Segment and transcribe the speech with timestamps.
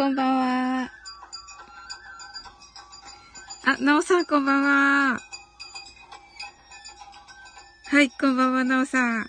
[0.00, 0.90] こんばんは。
[3.66, 5.20] あ、なおさん、こんばんは。
[7.84, 9.26] はい、こんばんは、なおさん。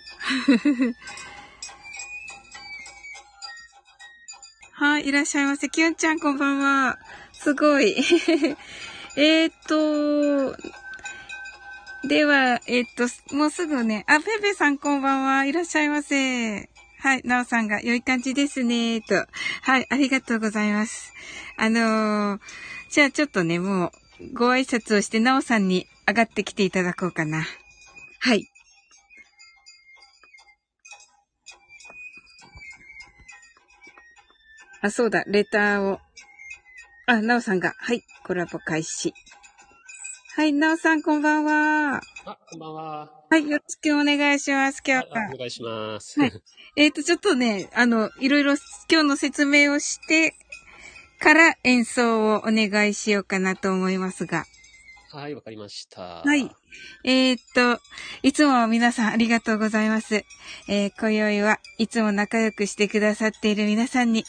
[4.72, 5.68] はい、いらっしゃいませ。
[5.68, 6.98] きゅんちゃん、こんばんは。
[7.34, 7.94] すごい。
[9.16, 10.56] えっと、
[12.08, 15.44] では、えっと、もうすぐね、あ、ペペさんこんばんは。
[15.44, 16.70] いらっしゃいませ。
[17.02, 19.26] はい、なおさんが良い感じですね、と。
[19.64, 21.12] はい、ありがとうございます。
[21.56, 22.40] あのー、
[22.90, 27.46] じゃあちょっとね、もう、ご挨拶をして、なおさんに上がってきていただこうかな。
[28.18, 28.48] はい。
[34.80, 36.00] あ、そうだ、レターを。
[37.06, 39.14] あ、なおさんが、はい、コラボ開始。
[40.34, 42.00] はい、なおさんこんばんは。
[42.24, 43.10] あ、こんばんは。
[43.28, 45.28] はい、よろしくお願いします、今日は。
[45.34, 46.18] お願いします。
[46.18, 46.32] はい。
[46.74, 48.54] えっ、ー、と、ちょっとね、あの、いろいろ
[48.90, 50.34] 今日の説明をして
[51.20, 54.46] から演奏をお願いしようかなと思いますが。
[55.10, 56.22] はい、わかりました。
[56.22, 56.50] はい。
[57.04, 57.78] えー、っと、
[58.22, 60.24] いつも皆さんありがとうございます。
[60.66, 64.24] えー、今宵はいつも仲良くしてくださっている皆さんに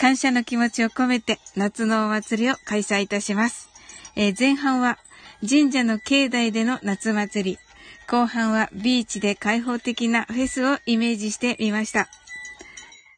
[0.00, 3.68] 感謝の気持ちを込めて夏のお祭りを開催いたします。
[4.16, 4.98] えー、前半は
[5.40, 7.58] 神社の境内での夏祭り。
[8.06, 12.08] 後半はビーチで開放的なフェスをイメージしてみました。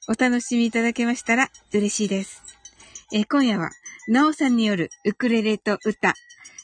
[0.09, 2.42] お楽しみいただけましたら嬉しいです。
[3.12, 3.70] え、今夜は、
[4.09, 6.14] なおさんによるウクレレと歌、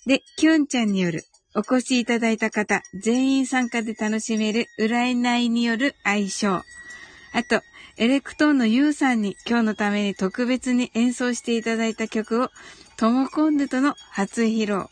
[0.07, 6.63] で、キュンちゃんによるお越しいただいた方、全員参加で楽しめる占いによる相性。
[7.33, 7.63] あと、
[7.97, 12.51] エレクトーンのユウさんに今日のために特別に演奏していただいた曲を、
[12.97, 14.87] トモコンヌとの初披露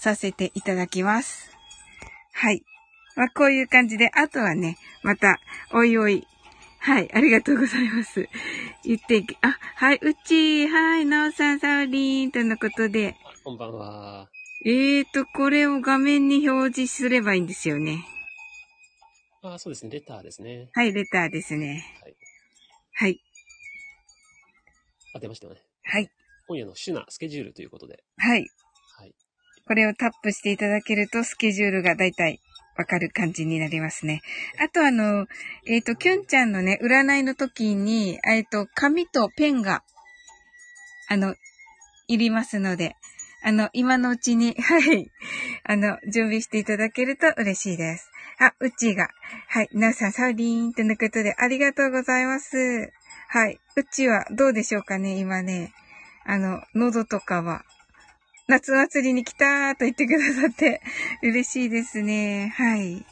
[0.00, 1.50] させていただきます。
[2.32, 2.64] はい。
[3.16, 5.38] まあ、こういう感じで、あとはね、また、
[5.72, 6.26] おいおい。
[6.78, 8.26] はい、ありがとうございます。
[8.82, 13.14] 言っていき、あ、はい、うち、はい、なおさん、サウリーンとのことで。
[13.44, 14.30] こんばんは。
[14.64, 18.06] えーと、これを画面に表示すればいいんですよね。
[19.42, 19.90] あそうですね。
[19.90, 20.70] レターですね。
[20.72, 21.84] はい、レターですね。
[22.02, 22.16] はい。
[22.92, 23.20] はい。
[25.14, 25.56] あ、出ましたね。
[25.82, 26.10] はい。
[26.46, 28.02] 今夜のシュナスケジュールということで。
[28.16, 28.46] はい。
[29.70, 32.40] これをタップしていただけるとスケジュールがだいたい
[32.76, 34.20] わかる感じになりますね。
[34.58, 35.28] あとあの、
[35.64, 39.84] えっ、ー、と、キュンちゃんのね、占いの時に、えっ、と、紙とペンが、
[41.08, 41.36] あの、
[42.08, 42.96] いりますので、
[43.44, 45.08] あの、今のうちに、 はい、
[45.62, 48.10] あの、準備していただけると嬉しいです。
[48.40, 49.10] あ、うちが、
[49.46, 52.92] はい、皆さん、サウリーンとのことでありがとうございます。
[53.28, 55.72] はい、うちはどうでしょうかね、今ね。
[56.24, 57.64] あの、喉とかは
[58.50, 60.82] 夏祭りに来たーと言ってくださって
[61.22, 62.52] 嬉しいですね。
[62.56, 63.06] はい。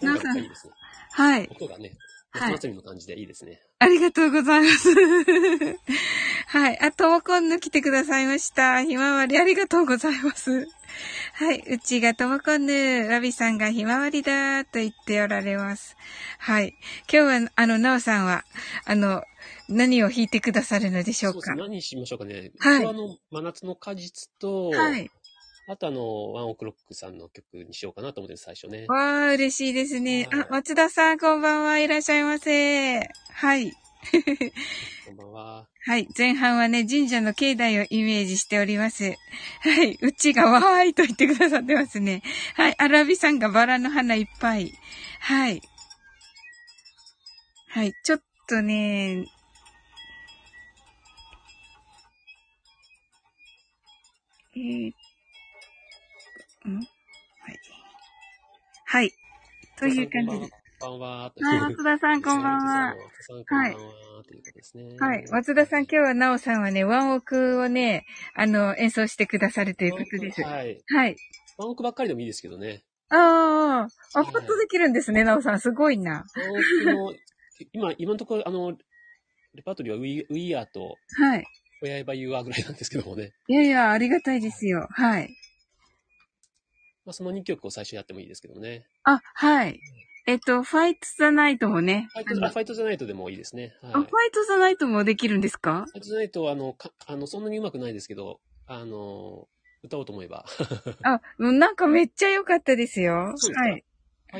[0.00, 0.38] なさん。
[0.38, 0.72] いいですね。
[1.12, 1.48] はい。
[1.52, 1.92] 音がね、
[2.34, 3.60] 夏祭りの感じでいいですね。
[3.78, 4.88] はい、ありがとうございます。
[6.48, 6.78] はい。
[6.80, 8.82] あ、ともこんぬ来てくださいました。
[8.82, 10.66] ひまわりありがとうございます。
[11.34, 11.62] はい。
[11.68, 15.96] うちがともこんぬ、ラビさんがひまわりだと言っておられます。
[16.38, 16.74] はい。
[17.10, 18.44] 今日は、あの、なおさんは、
[18.84, 19.22] あの、
[19.68, 21.40] 何を弾いてくださるのでしょうか？
[21.40, 22.52] そう何しましょうかね。
[22.58, 22.86] はい。
[22.86, 25.10] あの、真夏の果実と、はい。
[25.68, 28.86] あとあの、ワンオクロックさんの曲にしようかなと思って最初ね。
[28.88, 30.28] わあ、嬉しいですね。
[30.32, 31.78] あ、松田さん、こんばんは。
[31.80, 33.00] いらっしゃいませ。
[33.32, 33.72] はい。
[35.06, 35.66] こんばんは。
[35.84, 36.06] はい。
[36.16, 39.16] 前半はね、神社の境内をイメージしております。
[39.62, 39.98] はい。
[40.00, 42.22] うちがわーいと言ってくださってますね。
[42.54, 42.74] はい。
[42.78, 44.72] アラビさんがバラの花いっぱい。
[45.18, 45.60] はい。
[47.70, 47.92] はい。
[48.04, 49.26] ちょっとね、
[54.56, 54.88] えー、
[56.70, 56.76] ん？
[56.76, 56.86] はい。
[58.86, 59.12] はい。
[59.78, 60.50] という感じで。
[60.80, 61.32] こんばんは。
[61.38, 62.94] はい、松田さん、こんばんは。
[63.48, 63.76] はい。
[64.98, 65.26] はい。
[65.30, 70.42] 松田さん、今日はなおさんはね、ワンオクをね、あの、演奏してくださるということです。
[70.42, 70.82] はい。
[70.88, 71.16] はい。
[71.58, 72.82] ワンオクばっかりでもいいですけどね。
[73.10, 75.60] ああ、アップとできるんですね、なおさん。
[75.60, 76.24] すごいな。
[77.74, 78.72] 今、今のところ、あの、
[79.52, 81.46] レパートリーはウィウィーアーと、はい。
[81.82, 83.32] 親ば言うわぐらいなんですけどもね。
[83.48, 84.88] いやいや、ありがたいですよ。
[84.90, 85.36] はい。
[87.04, 88.86] まあ、その2曲を最初やってもいいですけどね。
[89.04, 89.80] あ、はい。
[90.26, 92.08] えっと、ファイトザナイトもね。
[92.12, 93.74] ファイトザ、ファイトザナイトでもいいですね。
[93.80, 95.84] はい、ファイトザナイトもできるんですか？
[95.86, 99.46] ファイトザナイトは、あの、かあの、そんなにうまくないですけど、あの、
[99.84, 100.46] 歌おうと思えば。
[101.04, 103.14] あ、なんかめっちゃ良かったですよ。
[103.14, 103.84] はい。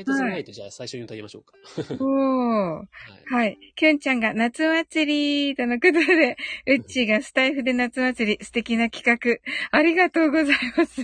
[0.03, 1.53] ファイトイト、じゃあ最初に歌いましょうか。
[1.99, 2.75] おー。
[2.75, 3.33] はい。
[3.33, 3.57] はい。
[3.75, 9.39] きゅんちゃんが夏祭りとのことで、うっちーがスタイフで夏祭り素敵な企画。
[9.71, 11.03] ありがとうございます。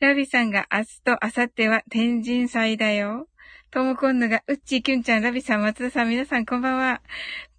[0.00, 3.28] ラビさんが明日と明後日は天神祭だよ。
[3.70, 7.02] ともこんぬが、うっちー、きゅんちゃん、ラビさん、松田さん、皆さんこんばんは。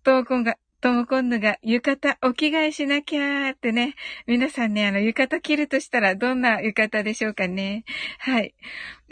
[0.03, 3.93] ともこんが、ともこんぬが浴衣お着替えしなきゃーってね。
[4.25, 7.85] 皆さんね、あの、浴衣着るとしたらどんな浴衣でしょうかね。
[8.17, 8.55] はい。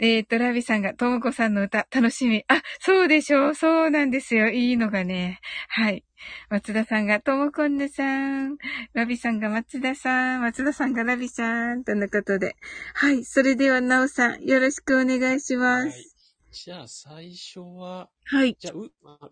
[0.00, 2.44] えっ、と、ラビさんがともこさんの歌楽しみ。
[2.48, 3.54] あ、そうでしょう。
[3.54, 4.48] そうなんですよ。
[4.48, 5.38] いいのがね。
[5.68, 6.04] はい。
[6.48, 8.02] 松田さんがともこんぬさ
[8.48, 8.56] ん。
[8.92, 10.40] ラビさんが松田さん。
[10.40, 11.84] 松田さんがラビさん。
[11.84, 12.56] とのことで。
[12.94, 13.24] はい。
[13.24, 16.16] それでは、なおさん、よろしくお願いしまはいす。。
[16.50, 18.56] じゃあ、最初は、はい。
[18.58, 19.28] じゃあ、う、あ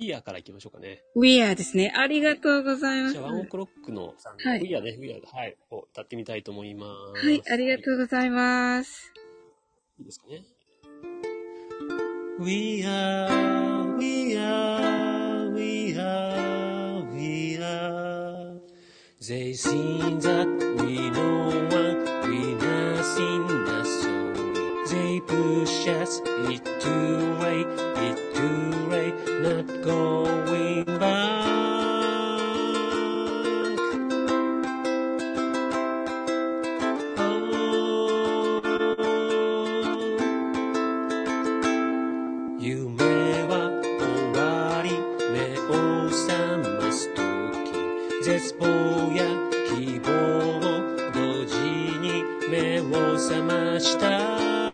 [0.00, 1.02] ウィ、ウィウィアから行きましょうかね。
[1.14, 1.92] We are ですね。
[1.94, 3.12] ありがとうございます。
[3.12, 6.86] じゃあ、ワンオクロックのさん、はいウィアね、ウィア、はい、を歌ってみたいと思いま
[7.16, 7.26] す。
[7.26, 9.12] はい、ありがとうございます。
[9.98, 10.42] いいですかね。
[12.38, 18.58] We are, we are, we are, we are.
[19.20, 20.48] They sing that
[20.82, 24.32] we know what we nothing the soul.
[24.86, 27.89] They push us, it too
[29.82, 31.48] going back.
[37.16, 37.40] Oh.
[42.58, 44.04] 夢は終
[44.38, 44.90] わり
[45.32, 45.38] 目
[45.68, 46.28] を覚
[46.58, 47.20] ます時。
[48.22, 48.66] 絶望
[49.14, 49.24] や
[49.74, 50.08] 希望
[50.58, 50.60] を
[51.14, 51.56] 同時
[52.00, 54.69] に目を覚ました。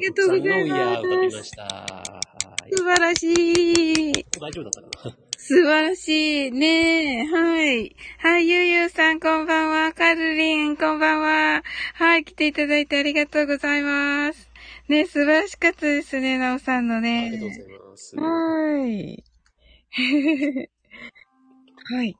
[0.00, 1.64] りがとうございます歌ってみました。
[1.64, 2.72] はい。
[2.72, 4.12] 素晴らしい。
[4.40, 6.52] 大丈夫だったかな素晴らしい。
[6.52, 7.24] ねえ。
[7.26, 7.96] はい。
[8.18, 9.92] はい、ゆうゆうさん、こんばんは。
[9.92, 11.62] カルリン、こんばんは。
[11.94, 14.48] はい、来ていただいてありがとうございます。
[14.88, 17.54] ね素晴らしかったですね、なおさんのありがとうごね。
[17.54, 18.16] ざいます。
[18.16, 19.24] はーい。
[21.92, 22.16] はい。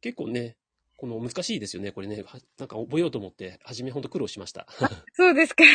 [0.00, 0.57] 結構ね、
[0.98, 2.24] この難しいですよね、これね。
[2.26, 4.66] はなんか覚えようと思って、初めほんと苦労しました。
[5.14, 5.62] そうですか。
[5.62, 5.66] う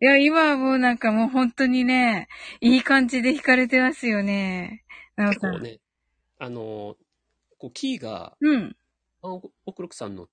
[0.00, 0.04] い。
[0.04, 2.28] や、今はもうなんかもう本当にね、
[2.60, 4.84] いい感じで弾かれてますよね。
[5.16, 5.28] なん。
[5.30, 5.80] 結構ね、
[6.38, 6.96] あの、
[7.58, 8.76] こう、キーが、うん。
[9.20, 10.28] ワンオクロックさんの、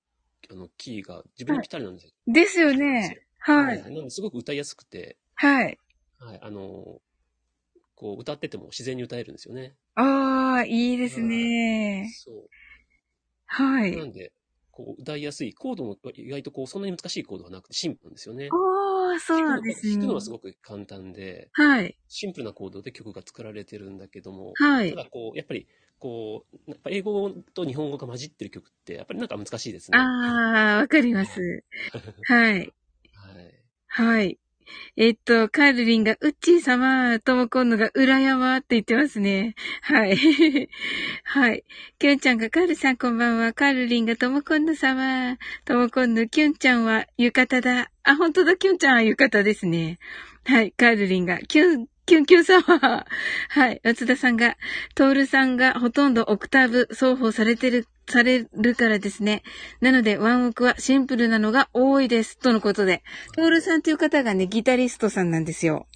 [0.48, 2.12] あの、キーが自分にぴったりなんですよ。
[2.28, 3.26] ですよね。
[3.40, 3.82] はい。
[3.82, 5.76] なのですごく歌いやすくて、はい。
[6.20, 7.00] はい、あの、
[7.96, 9.74] こう、歌ってても自然に歌えるんですよね。
[9.96, 12.08] ああ、いいですね。
[12.14, 12.48] そう。
[13.50, 13.96] はい。
[13.96, 14.32] なんで、
[14.70, 18.50] こう、歌いやすい、コードも意外とこう、そんなに難しいコードがなくてシンプルなんですよね。
[18.50, 20.14] おー、そうなんですね弾くの。
[20.14, 21.96] はすごく簡単で、はい。
[22.08, 24.96] シンプルなコードで曲が作られてるんだけども、はいた。
[24.96, 25.66] だこう、やっぱり、
[25.98, 29.98] こう、やっぱ英語と日本語が混じってる曲って、やっぱりなんか難しいですね。
[29.98, 31.64] あー、わかります。
[32.24, 32.72] はい。
[33.12, 33.64] はい。
[33.88, 34.38] はい。
[34.96, 39.54] えっと、カールリンが、ウッチー様、ともこんのが、裏山って言ってますね。
[39.82, 40.16] はい。
[41.24, 41.64] はい。
[41.98, 43.52] キュンちゃんが、カールさんこんばんは。
[43.52, 45.36] カールリンが、ともこんの様。
[45.64, 47.90] ともこんの、キュンちゃんは、浴衣だ。
[48.02, 49.98] あ、本当だ、キュンちゃんは浴衣ですね。
[50.44, 50.72] はい。
[50.72, 53.06] カールリンが、キュン、キュンキュン様。
[53.48, 53.80] はい。
[53.84, 54.56] 松田さんが、
[54.94, 59.42] トールさんがほとんどオクターブ双方されてる、されるからですね。
[59.80, 62.38] なので、ワンオクはシンプルなのが多いです。
[62.38, 63.02] とのことで。
[63.36, 65.86] トールさんという方がね、ギタリストさんなんですよ。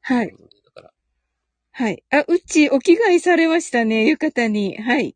[0.00, 0.34] はい
[1.78, 2.02] はい。
[2.10, 4.76] あ、うっち、お着替えされましたね、浴衣に。
[4.78, 5.14] はい。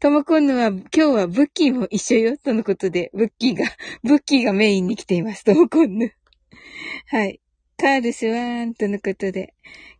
[0.00, 3.64] ともこんぬは、今日はブッキーも一緒よ、とのことで、ブッキーが、
[4.02, 6.12] ブッキーがメインに来ています、ともこんぬ。
[7.06, 7.40] はい。
[7.76, 9.54] カールスワーン、とのことで。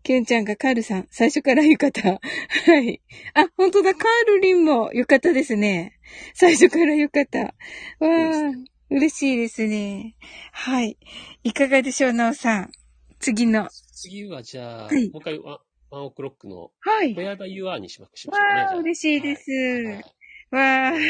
[0.09, 2.17] キュンちゃんがカールさん、最初から浴衣。
[2.65, 3.03] はい。
[3.35, 5.99] あ、本当だ、カールリンも浴衣ですね。
[6.33, 7.45] 最初から浴衣。
[7.45, 8.55] わー、
[8.89, 10.17] 嬉しいですね。
[10.53, 10.97] はい。
[11.45, 12.73] いかがでしょう、なおさん。
[13.21, 13.69] 次の。
[13.93, 15.59] 次はじゃあ、はいもう一回ワン、
[15.91, 17.15] ワンオクロックの、はい。
[17.15, 18.63] Wherever You Are にしましょうかね。
[18.63, 19.51] わー、嬉しいです。
[19.51, 20.05] はいはい
[20.51, 20.93] わー。
[20.93, 21.01] どう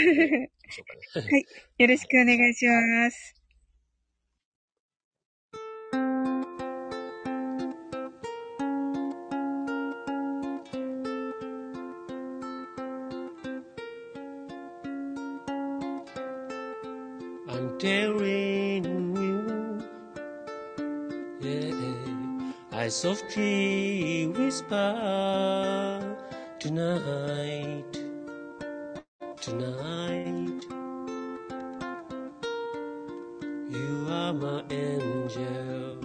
[0.73, 1.45] しようかね。
[1.79, 3.38] よろしくお願いします。
[22.89, 26.17] Yeah, I softly whisper
[26.59, 27.85] tonight,
[29.41, 30.65] tonight.
[33.71, 35.99] You are my angel.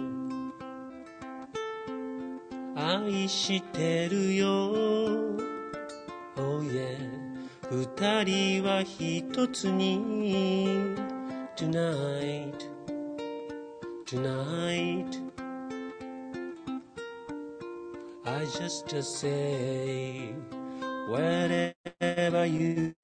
[2.76, 4.46] 愛してるよ。
[6.36, 6.98] Oh yeah.
[7.70, 10.94] 二人は一つに
[11.56, 12.52] Tonight
[14.04, 15.13] Tonight
[18.34, 20.34] I just to say,
[21.08, 22.94] wherever you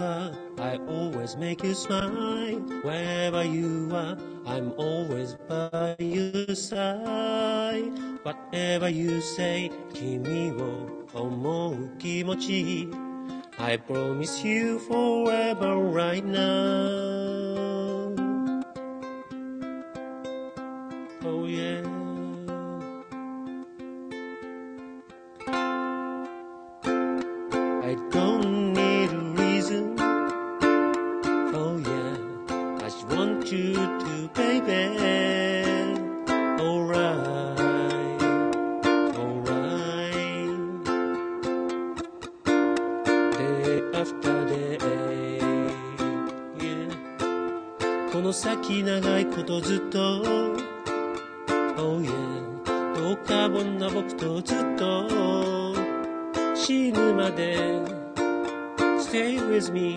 [0.00, 2.60] are, I always make you smile.
[2.84, 7.92] Wherever you are, I'm always by your side.
[8.24, 12.88] Whatever you say, kimi wo omou kimochi.
[13.58, 17.21] I promise you forever right now.
[33.52, 34.72] You to, baby.
[36.58, 37.58] Alright.
[39.14, 39.72] Alright.
[43.36, 44.78] day after day
[46.58, 50.22] yeah この先長いことずっと
[51.76, 52.14] Oh yeah
[52.96, 55.74] どうかぼんな僕とずっと
[56.54, 57.82] 死ぬまで
[58.98, 59.96] Stay with me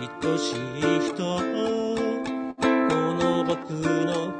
[0.00, 1.16] 愛しい人。
[1.18, 2.62] こ
[3.14, 4.32] の僕の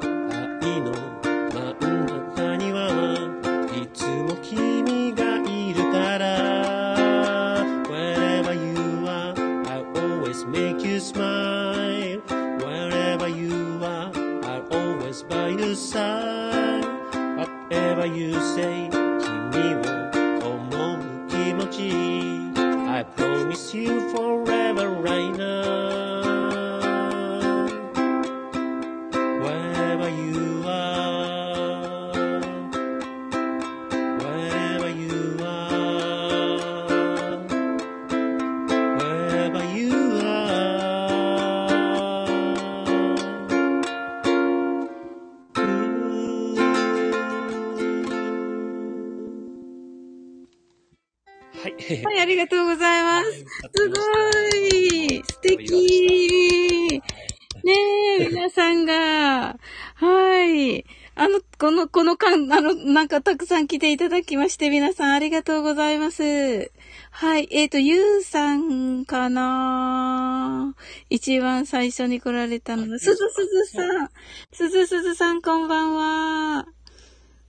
[63.69, 66.73] 来ていただきまして、皆さんありがとうございます。
[67.11, 67.49] はい。
[67.51, 70.75] えっ、と、ゆうさんかな？
[71.11, 74.11] 一番最初に来られたのが、すずすずさん。
[74.53, 76.67] すずすずさん、こんばんは。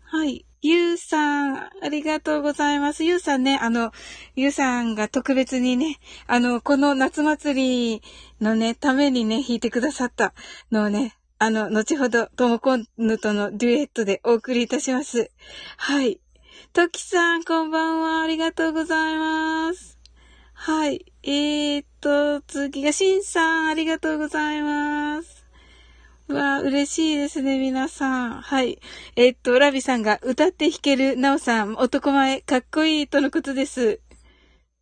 [0.04, 0.46] はい。
[0.62, 3.06] ゆうさん、ありがとうございます。
[3.06, 3.94] ゆうさんね、あの、
[4.36, 8.02] ゆうさんが特別にね、あの、この夏祭り
[8.42, 10.34] のね、ためにね、弾いてくださった
[10.70, 15.32] のをね、あの、後ほど、ともこんぬとのデュエットでお送りいたします。
[15.78, 16.20] はい。
[16.74, 18.22] ときさん、こんばんは。
[18.22, 19.98] ありがとうございます。
[20.54, 21.06] はい。
[21.24, 25.46] えーっと、次が、しんさん、ありがとうございます。
[26.28, 28.42] うわあ、嬉しいですね、皆さん。
[28.42, 28.82] はい。
[29.16, 34.02] えーっと、ラビさんが歌って弾けるなおさん、男前、かっこいいとのことです。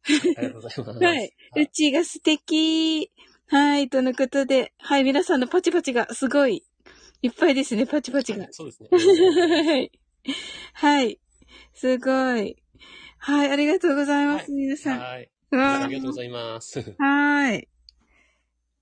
[0.07, 1.05] ありがとうございます。
[1.05, 1.33] はい。
[1.55, 3.11] うちが素敵。
[3.49, 4.73] はい、とのことで。
[4.77, 6.65] はい、皆さんのパチパチがすごい。
[7.21, 8.45] いっぱいですね、パチパチが。
[8.51, 8.89] そうですね。
[8.93, 9.91] はい。
[10.73, 11.19] はい。
[11.73, 12.57] すごい。
[13.19, 14.99] はい、ありがとうございます、皆さん。
[14.99, 15.31] はい。
[15.51, 16.95] ありがとうございます。
[16.97, 17.69] はい。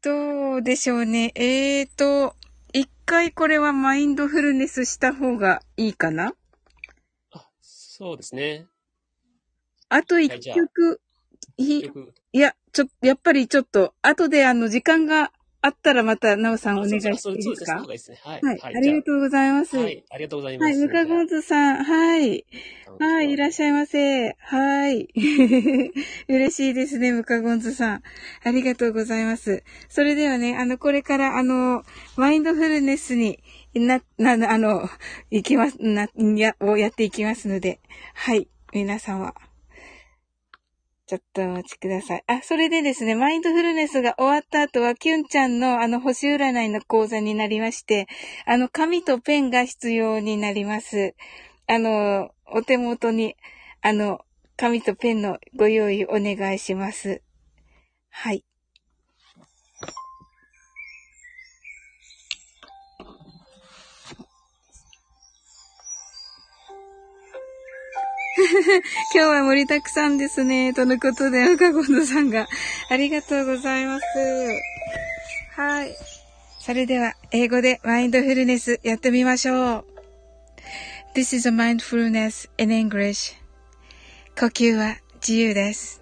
[0.01, 1.31] どうでしょうね。
[1.35, 2.35] えーと、
[2.73, 6.33] 一回これはマインドフルネスした方がいいかな？
[7.31, 8.65] あ、そうですね。
[9.89, 11.01] あと一はいじゃあ曲、
[12.35, 17.79] いや、ちょ、やっぱりちょっと、後であの、時間があったらまた、なおさんおあ願いしていいですか？
[17.79, 18.17] そうですね。
[18.21, 18.41] はい。
[18.41, 19.77] はい、はいありがとうございます。
[19.77, 20.03] ははい、い。
[20.09, 20.77] ありがとうございます。
[20.79, 22.45] ムカゴンズさん、はい。
[22.99, 24.35] はい、いらっしゃいませ。
[24.37, 25.07] はい。
[26.27, 28.03] 嬉しいですね、ムカゴンズさん。
[28.43, 29.63] ありがとうございます。
[29.87, 31.85] それではね、あの、これから、あの、
[32.17, 33.39] マインドフルネスに
[33.73, 34.89] な、な、あの、
[35.31, 37.79] いきます、な、や、をやっていきますので、
[38.13, 39.33] はい、皆様。
[41.07, 42.23] ちょっとお待ちください。
[42.25, 48.07] あ、それでですね、マインドフルネスが終わった後は、キュンちゃんのあの星占いの講座になりまして、
[48.47, 51.15] あの、紙とペンが必要になります。
[51.67, 53.35] あの、お手元に、
[53.81, 54.19] あの、
[54.57, 57.21] 紙とペンのご用意お願いします。
[58.09, 58.43] はい。
[69.13, 70.73] 今日は盛りだくさんですね。
[70.73, 72.47] とのことで、赤ゴンドさんが
[72.89, 74.05] ありがとうございます。
[75.55, 75.95] はい。
[76.59, 79.85] それでは、英語でマインドフルネスやってみましょう。
[81.15, 83.35] This is a mindfulness in English.
[84.37, 86.01] 呼吸は自由です。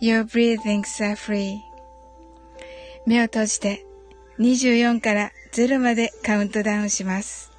[0.00, 1.58] Your breathings are free.
[3.04, 3.84] 目を閉じて
[4.38, 7.52] 24から0までカウントダウンします。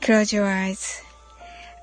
[0.00, 1.05] Close your eyes.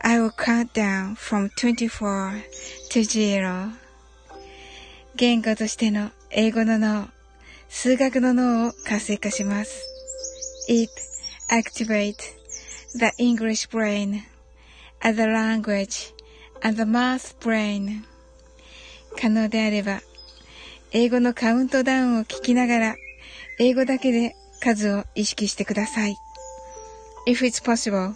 [0.05, 2.43] I will count down from 24
[2.89, 3.71] to 0.
[5.15, 7.07] 言語としての英語の脳、
[7.69, 9.81] 数学の脳を活性化します。
[10.67, 10.91] It
[11.49, 12.17] activates
[12.93, 14.23] the English brain,
[14.99, 16.13] and the language,
[16.61, 18.03] and the math brain.
[19.17, 20.01] 可能であれば、
[20.91, 22.95] 英語のカウントダウンを聞きながら、
[23.57, 26.17] 英語だけで数を意識してください。
[27.25, 28.15] If it's possible,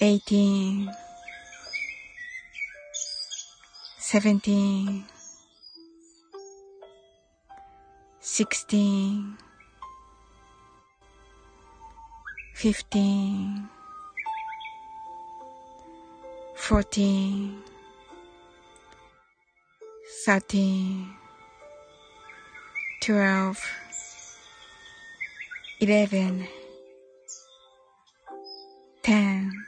[0.00, 0.90] eighteen,
[3.98, 5.04] seventeen,
[8.20, 9.36] sixteen,
[12.54, 13.68] fifteen,
[16.54, 17.58] fourteen,
[20.24, 21.10] thirteen,
[23.00, 23.60] twelve,
[25.80, 26.46] eleven,
[29.02, 29.67] ten.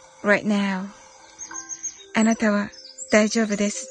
[0.23, 0.85] right now.
[2.15, 2.69] あなたは
[3.11, 3.87] 大丈夫です。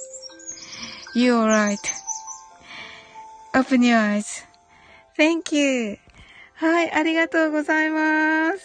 [1.14, 1.42] You're
[3.54, 4.44] alright.Open your eyes.
[5.18, 5.98] Thank you.
[6.54, 8.58] はい、ありがとうございます。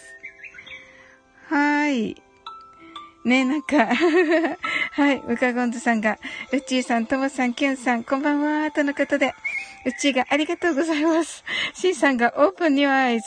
[1.48, 2.22] はい。
[3.24, 3.86] ね、なんか、
[4.92, 6.18] はい、ムカゴンズさんが、
[6.52, 9.34] うっちーさん、ともさん、キュンさん、こんばんは、とのことで、
[9.86, 11.44] うちがありがとうございます。
[11.74, 13.20] しんさんが、オープン your eyes。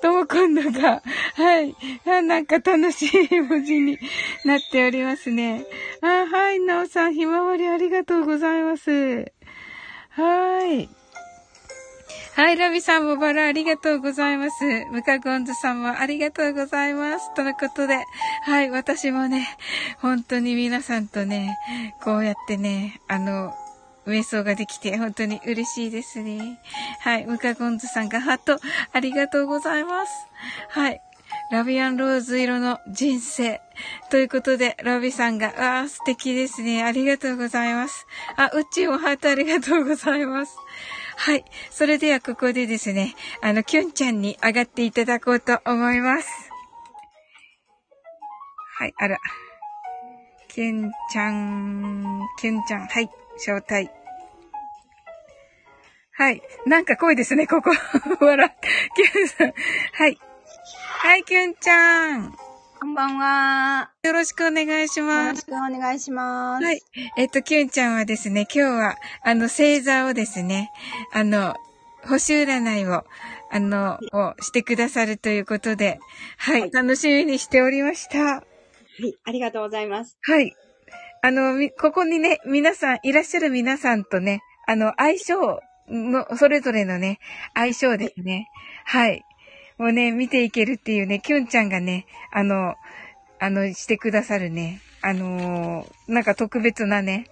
[0.00, 1.02] とも今度が、
[1.34, 3.98] はい、あなんか楽しい文字に
[4.44, 5.66] なっておりますね。
[6.00, 8.90] あ、はい、なおさん、ひまわりありがとうございます。
[10.10, 10.88] はい。
[12.34, 14.64] はい、ラビさんもバラありがとうございます。
[14.92, 17.34] ムカゴンズさんもありがとうございます。
[17.34, 17.98] とのことで、
[18.44, 19.58] はい、私もね、
[19.98, 21.58] 本当に皆さんとね、
[22.00, 23.52] こうやってね、あの、
[24.08, 26.60] 瞑想ができて本当に嬉しいですね。
[27.00, 28.58] はい、ムカゴンズさんがハート
[28.92, 30.12] ありがとうございます。
[30.70, 31.00] はい。
[31.50, 33.60] ラビアンローズ色の人生。
[34.10, 36.84] ということで、ラビさんが、ああ、素敵ですね。
[36.84, 38.06] ありがとうございます。
[38.36, 40.56] あ、うちもハートありがとうございます。
[41.16, 41.44] はい。
[41.70, 46.50] それではここでですね、あの、キュンちゃんに上がっていただこうと思います。
[48.78, 49.18] はい、あら。
[50.48, 53.97] キュンちゃん、キュンちゃん、はい、招待。
[56.18, 56.42] はい。
[56.66, 57.70] なんか声ですね、ここ。
[58.20, 58.56] 笑
[58.96, 59.52] キュンさん。
[59.92, 60.18] はい。
[60.98, 62.34] はい、キュンちゃん。
[62.80, 63.92] こんばんは。
[64.02, 65.46] よろしくお願いしよます。
[65.48, 66.64] ろしくお願いします。
[66.64, 66.82] はい。
[67.16, 70.72] えっと、キュンちゃんはですね、今日は、あの、星座をですね、
[71.12, 71.54] あの、
[72.04, 73.04] 星占いを、
[73.52, 76.00] あの、をしてくださるということで、
[76.36, 78.18] はい、はい楽しみにしておりました。
[78.18, 78.42] は
[78.98, 80.18] い、ありがとうございます。
[80.22, 80.52] はい。
[81.22, 87.18] あの、みここにね、皆さん、いらっしゃる皆さんとね、あの、相性の、それぞれのね、
[87.54, 88.48] 相性ですね。
[88.84, 89.24] はい。
[89.78, 92.74] もうね、見ていけるっていうね、キュンちゃんがね、あの、
[93.40, 97.26] あの、してくださるね、あのーなんか特別なね、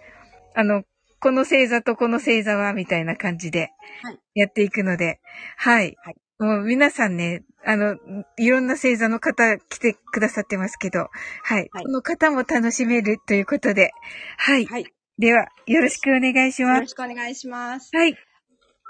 [0.55, 0.85] あの、
[1.19, 5.21] この星座とこの星座は、みたいな感じではい、やっていくので、
[5.57, 5.97] はい。
[6.05, 7.97] はいもう皆さんね、あの、
[8.37, 11.09] いろんな星座の方来てくださってますけど、
[11.43, 11.71] はい。
[11.73, 13.93] はいこの方も楽しめるということで、
[14.37, 14.67] はい。
[14.67, 14.83] はい。
[14.83, 14.89] よ
[15.19, 16.81] では、よろしくお願いします。
[16.83, 17.91] ろしくお願いします。
[17.97, 18.15] はい。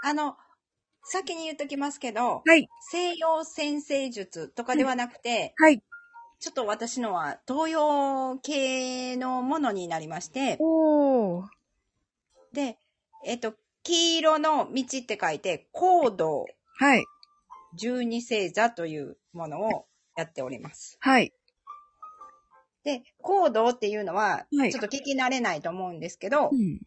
[0.02, 0.36] あの、
[1.02, 2.68] 先に言っときますけど、はい。
[2.90, 5.82] 西洋先生術とかではなくて、はい。
[6.40, 11.44] ちょっと私のは東洋系のものになりまして、おー。
[12.52, 12.78] で、
[13.24, 16.46] えっと、黄色の道って書いて、行道
[16.78, 17.04] はい。
[17.74, 20.96] 十二星座というものをやっております。
[21.00, 21.32] はい。
[22.84, 26.80] で、行動っていうのは、はいちょっと聞き慣れないと思うんですけど、うん。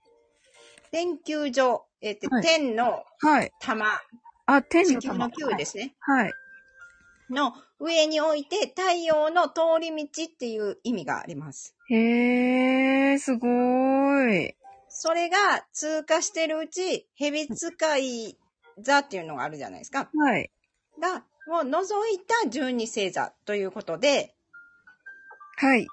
[0.91, 3.51] 天球上、えっとはい天のはい。
[3.59, 3.85] 玉、
[4.45, 5.51] あ、天の地球の玉。
[5.51, 5.95] 球ですね。
[5.99, 6.33] はい。
[7.29, 11.75] の上に置いて太陽の通り道っていう意味があります。
[11.89, 14.55] へー、すごーい。
[14.89, 15.37] それが
[15.71, 18.37] 通過してるうち、蛇使い
[18.79, 20.09] 座っていうのがあるじゃないですか。
[20.13, 20.49] はい。
[20.99, 24.33] が、を除いた十二星座ということで、
[25.57, 25.87] はい。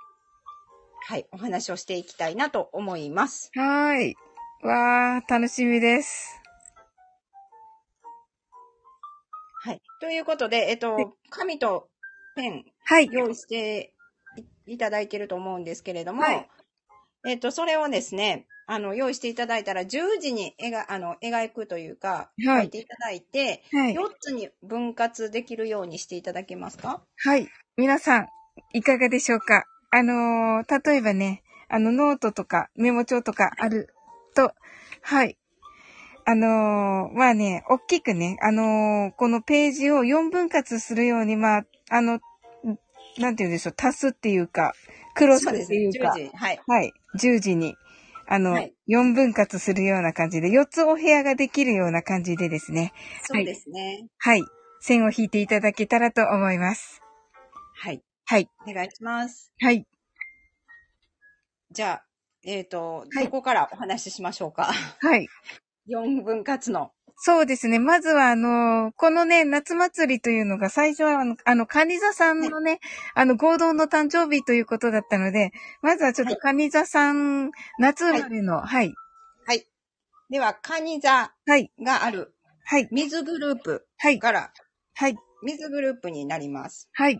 [1.08, 3.50] はい、お話をしていきたいなと思います。
[3.54, 4.16] はーい。
[4.66, 6.40] わー、楽しみです。
[9.62, 9.80] はい。
[10.00, 11.88] ということで、えっはいと、紙と
[12.36, 13.08] ペンはい。
[13.12, 13.94] 用意して
[14.66, 16.48] いいただいてると思うんですけれども、はい
[17.26, 23.94] えっと、それをですね、あの、用意していただいたら10時に描あの描くというか、はい書いていただいて、はい。
[23.94, 27.02] 4つに分割できるようにしていただけますか？
[27.18, 27.48] はい。
[27.76, 28.28] 皆さん、
[28.74, 29.64] いかがでしょうか？
[29.90, 33.88] あのー例えばね、あの、ノートとかメモ帳とかある
[34.36, 34.52] と、
[35.02, 35.38] はい。
[36.28, 42.20] あのーまあね、大きくね、あのーこのページを4分割するように、まあ、あの、ん
[43.18, 44.74] なんて言うんでしょう、足すっていうか、
[45.14, 46.30] クロスっていうか、10時。
[46.36, 46.60] はい。
[46.66, 47.74] はい、10時に、
[48.28, 54.06] あの、はい4分割するような感じで、4つお部屋ができるような感じでですね、そうですね。
[54.18, 54.44] はい、
[54.80, 57.02] 線を引いていただけたらと思います。
[57.74, 58.00] はい。
[58.26, 59.52] はい、お願いします。
[59.60, 59.84] はい。
[61.72, 62.06] じゃあ、
[62.46, 64.72] えっ、と、はいどこからお話ししましょうか？
[65.00, 65.28] はい。
[65.88, 66.92] 4分割の。
[67.18, 67.78] そうですね。
[67.78, 72.78] まずは、あの、このね、夏祭りというのが最初は、あの、あの、カニ座さんのね、
[73.14, 78.92] あの、合同の誕生日ということだったので、まずはちょっとはいカニ座さん、夏生まれの、はい、
[79.46, 79.66] はい。
[80.28, 84.52] では、カニ座はい、があるはい、水グループはい、から、
[84.94, 86.90] はい、水グループになります。
[86.92, 87.18] はい、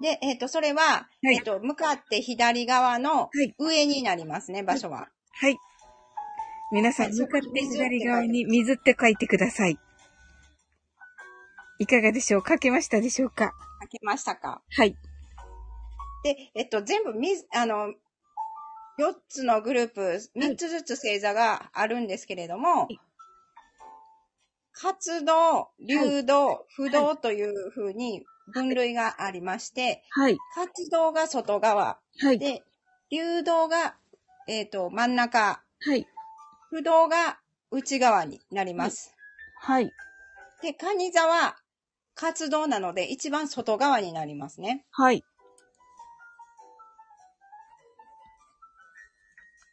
[0.00, 1.36] で、えっ、と、それは、はい。
[1.36, 3.54] えっ、と、向かって左側のはい。
[3.58, 5.08] 上になりますね、場所は。
[5.32, 5.58] はい。
[6.72, 9.78] 皆さん、はい向かって左側に水って書いてください。
[11.78, 12.42] いかがでしょう？
[12.46, 13.52] 書けましたでしょうか？
[13.82, 14.62] 書けましたか？
[14.70, 14.96] はい。
[16.22, 17.88] で、えっと、全部、みず、あの、
[18.98, 20.00] 4つのグループ、
[20.36, 22.98] 3つずつ星座があるんですけれども、い。
[24.72, 30.38] 活動、流動、不動というふうに分類がありまして、はい。
[30.54, 32.38] 活動が外側、はい。
[32.38, 32.62] で、
[33.10, 33.96] 流動が、
[34.46, 36.06] えっ、と、真ん中、はい。
[36.70, 37.38] 不動が
[37.70, 39.14] 内側になります。
[39.60, 39.92] はい。
[40.62, 41.56] で、蟹座は
[42.14, 44.84] 活動なので一番外側になりますね。
[44.90, 45.24] はい。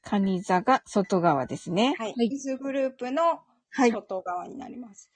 [0.04, 1.96] カニ座が外側ですね。
[1.98, 2.13] はい。
[2.16, 2.30] はい。
[2.30, 3.92] 水グループのはい。
[3.92, 5.12] 外側になります。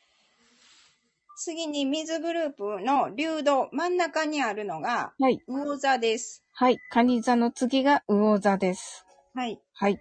[1.43, 5.41] 次に水グループの流動、真ん中にあるのがはい。
[5.47, 6.43] 魚座です。
[6.53, 6.77] はい。
[6.91, 9.03] カニ座の次が魚座です。
[9.33, 9.59] はい。
[9.73, 9.99] はい。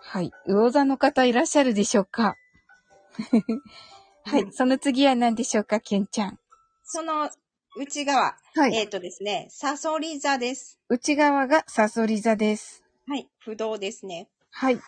[0.00, 0.32] はい。
[0.46, 2.36] 魚座の方いらっしゃるでしょうか？
[4.24, 4.50] はい。
[4.52, 6.38] その次は何でしょうか、ケンちゃん？
[6.82, 7.28] その
[7.76, 8.74] 内側、はい。
[8.74, 10.78] えっ、とですね、サソリ座です。
[10.88, 12.82] 内側がサソリ座です。
[13.06, 13.28] はい。
[13.40, 14.30] 不動ですね。
[14.50, 14.80] はい。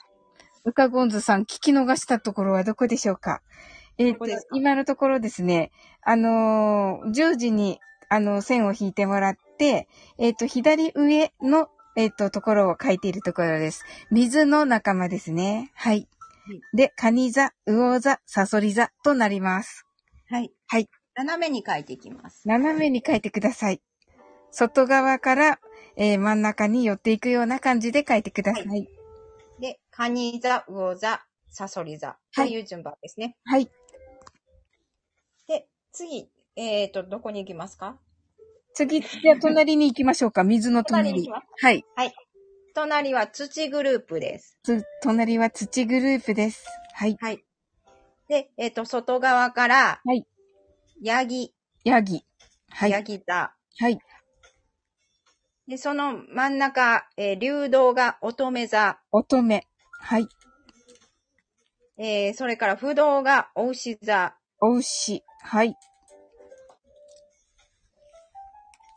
[0.67, 3.41] ウカゴンズさん、聞き逃したところはどこでしょうか？
[3.99, 5.71] えっ、どこと今のところですね、
[6.03, 9.87] あのー10時に、あの、線を引いてもらって、
[10.19, 13.85] えっ、と、左上の、えっ、と、ところを書いているところです。
[14.11, 15.71] 水の仲間ですね。
[15.75, 16.09] はい。
[16.49, 19.87] はいで、カニ座、魚座、サソリ座となります。
[20.29, 20.53] はい。
[20.67, 20.89] はい。
[21.15, 22.43] 斜めに書いていきます。
[22.47, 23.81] 斜めに書いてください。
[24.51, 25.61] 外側から、
[25.97, 28.67] えー真ん中に寄っていくような感じで書いてください。
[28.67, 28.89] はい。
[29.61, 33.37] で、カニ座、魚座、サソリ座という順番ですね。
[33.45, 33.71] はい。
[35.49, 37.99] で、次、えっ、と、どこに行きますか？
[38.75, 40.45] 次、じゃあ隣に行きましょうか。
[40.45, 41.11] 水の隣。
[41.11, 41.65] 隣に行きます
[41.97, 42.15] はい。
[42.75, 44.59] 隣は土グループです。
[44.63, 46.67] つ、隣は土グループです。
[46.93, 47.17] はい。
[47.19, 47.43] はい。
[48.29, 50.27] で、えっ、と、外側から、はい。
[51.01, 52.27] ヤギ、ヤギ。
[52.71, 52.91] はい。
[52.91, 53.55] ヤギ座。
[53.79, 53.99] はい。
[55.69, 58.99] で、その真ん中、えー流動が乙女座。
[59.11, 59.63] 乙女。
[60.01, 60.29] はい。
[61.99, 65.23] えーそれから不動がお牛座お牛。
[65.43, 65.75] はい。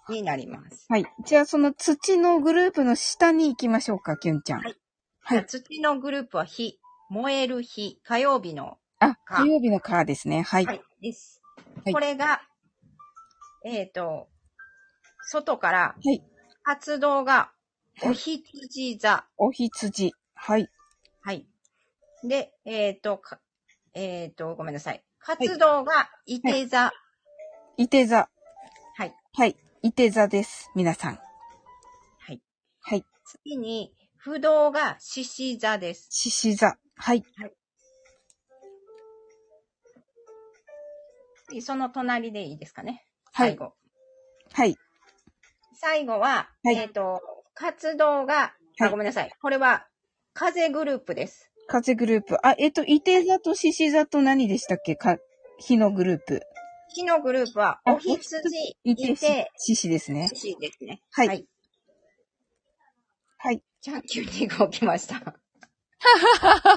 [0.10, 0.86] になります。
[0.89, 1.05] はい。
[1.25, 4.62] じゃあ、その土のグループの下に行きましょうか、きゅんちゃん。
[4.62, 4.75] はい。
[5.21, 5.45] はい。
[5.45, 6.79] 土のグループは火、
[7.10, 10.41] 燃える火、火曜日の、あ、か火曜日のカーですね。
[10.41, 10.65] はい。
[10.65, 11.41] はい、です。
[11.84, 12.41] はいこれが、
[13.65, 14.27] えっ、と、
[15.21, 16.23] 外から、はい。
[16.69, 17.49] 活動が
[17.99, 19.25] はいお羊座。
[19.38, 20.13] お羊。
[20.36, 20.69] はい。
[21.19, 21.47] はい。
[22.23, 23.39] で、えっ、と、か
[23.95, 25.03] えっ、と、ごめんなさい。
[25.17, 26.91] 活動がいて座。
[27.75, 28.29] いて座。
[28.95, 29.15] はい。
[29.34, 29.55] はい。
[29.82, 30.69] いて座です。
[30.75, 31.19] 皆さん。
[32.19, 32.39] はい。
[32.82, 33.03] はい。
[33.25, 36.05] 次に、不動が獅子座です。
[36.12, 36.77] 獅子座。
[36.97, 37.23] はい。
[41.47, 43.08] 次その隣でいいですかね。
[43.34, 43.73] はい最後。
[44.53, 44.77] はい。
[45.82, 47.22] 最後は、はいえっ、と、
[47.54, 48.34] 活動が、
[48.78, 49.32] はいあ、ごめんなさい。
[49.42, 49.88] これは、
[50.34, 51.50] 風グループです。
[51.68, 52.38] 風グループ。
[52.46, 54.96] あ、えっと、いて座と獅子座と何でしたっけ？
[54.98, 55.18] か、
[55.58, 56.42] 火のグループ。
[56.94, 58.18] 火のグループは、あお羊、
[58.84, 60.28] いて、いて、獅子ですね。
[60.28, 61.02] 獅子ですね。
[61.12, 61.48] はいはい。
[63.38, 63.62] はい。
[63.80, 65.34] じゃあ、急に動きました。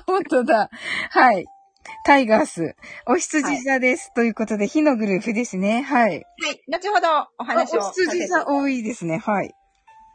[0.07, 0.71] 本当だ。
[1.11, 1.45] はい。
[2.05, 2.75] タイガース。
[3.07, 4.13] お羊座です。
[4.15, 5.83] ということで、火のグループですね。
[5.83, 6.11] はい。
[6.11, 6.25] はい。
[6.69, 9.19] 後ほどお話をあお羊座多いですね。
[9.19, 9.55] はい。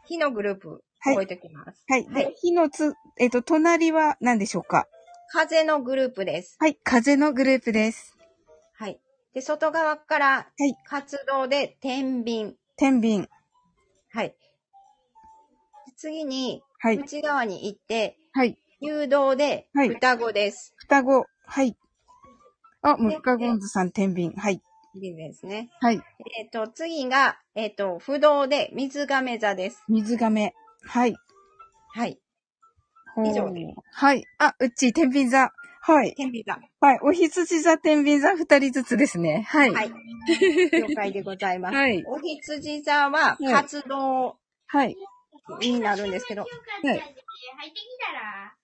[0.06, 1.84] 火のグループ、はい覚えておきます。
[1.88, 2.06] はい。
[2.06, 4.86] はいで火のつ、えっと、隣は何でしょうか？
[5.32, 6.56] 風のグループです。
[6.58, 6.78] はい。
[6.82, 8.16] 風のグループです。
[8.74, 8.98] はい。
[9.34, 12.56] で、外側からはい、活動で天秤。
[12.76, 13.28] 天秤。
[14.10, 14.34] はい。
[15.96, 16.96] 次に、はい。
[16.98, 18.56] 内側に行って、はい。
[18.80, 20.72] 誘導ではい双子です。
[20.78, 21.26] 双子。
[21.48, 21.76] はい。
[22.82, 24.34] あ、ムでッカゴンズさん天秤。
[24.36, 24.60] はい。
[24.94, 25.70] いいですね。
[25.80, 26.00] はい。
[26.38, 29.82] えっ、と、次が、えっ、と、不動で水亀座です。
[29.88, 30.54] 水亀。
[30.82, 31.16] はい。
[31.94, 32.18] はい。
[33.24, 34.24] 以上ですはい。
[34.38, 35.52] あ、うっちー、天秤座。
[35.80, 36.14] はい。
[36.16, 36.58] 天秤座。
[36.80, 36.98] はい。
[37.02, 39.44] お羊座、天秤座、二人ずつですね。
[39.48, 39.70] はい。
[39.72, 39.90] はい。
[40.72, 41.74] 了解でございます。
[41.74, 44.94] はいお羊座ははい活動はい。
[45.60, 46.50] になるんですけど、はい。
[46.84, 48.54] 入ってきたら、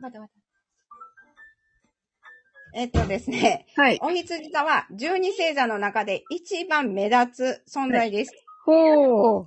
[0.00, 0.41] 待って待って。
[2.74, 3.98] えっとですね、はい。
[4.02, 8.32] お羊座は十二星座の中で一番目立つ存在です。
[8.64, 9.46] ほう。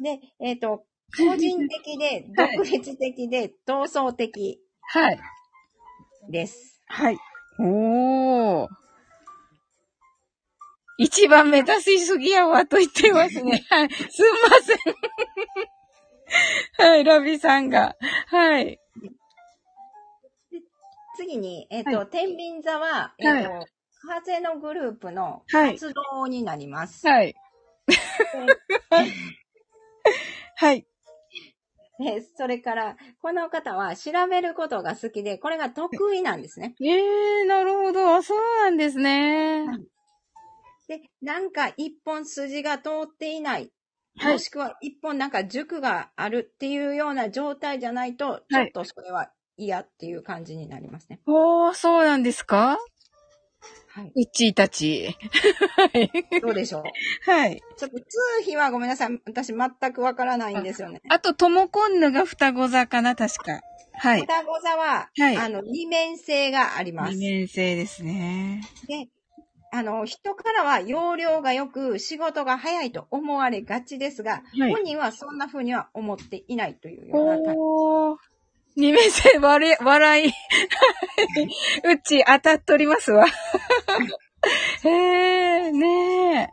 [0.00, 0.84] で、えっ、と、
[1.16, 5.20] 個人的で、 はい独立的で、闘争的はい。
[6.30, 6.82] です。
[6.86, 7.18] はい。
[7.60, 8.68] おー。
[10.98, 13.64] 一番目指しすぎやわと言ってますね。
[13.70, 13.88] はい。
[13.90, 14.78] すんません。
[16.90, 17.96] はい、ラビさんが。
[18.26, 18.78] はい。
[21.18, 23.66] 次に、えっ、と、は天秤座は、えっ、と、は
[24.22, 27.04] 風のグループのはい活動になります。
[27.06, 27.34] はい。
[30.56, 30.86] はい。
[31.98, 36.76] でそれから、この方は調べることが好きで、これが得意なんですね。
[36.80, 38.14] ええー、なるほど。
[38.14, 39.66] あ、そうなんですね。
[40.86, 43.62] で、なんか一本筋が通っていない。
[43.62, 43.68] は
[44.30, 51.20] いもしくは一本なんか軸があるっていうような状態じゃないと、ちょっとそれは嫌っていう感じになりますね。
[51.26, 52.78] おー、そうなんですか？
[53.88, 54.12] はい。
[54.14, 55.16] うっちーたち。
[55.76, 56.40] はい。
[56.40, 56.84] どうでしょ
[57.26, 57.30] う？
[57.30, 57.60] はい。
[57.76, 58.04] ちょっと通
[58.42, 59.20] 費はごめんなさい。
[59.26, 61.02] 私全くわからないんですよね。
[61.08, 63.60] あと、ともこんぬが双子座かな、確か。
[63.94, 64.20] はい。
[64.20, 67.16] 双子座は、はいあの、二面性があります。
[67.16, 68.62] 二面性ですね。
[68.86, 69.08] で、
[69.72, 77.58] あの、人からは容量が良く仕事が早いと思われがちですが、はい本人はそんな風には思っていないというような感じ。
[78.78, 80.32] 二面性笑い、笑い。
[81.84, 83.26] うち当たっとりますわ。
[84.84, 86.48] へえ、ねえ。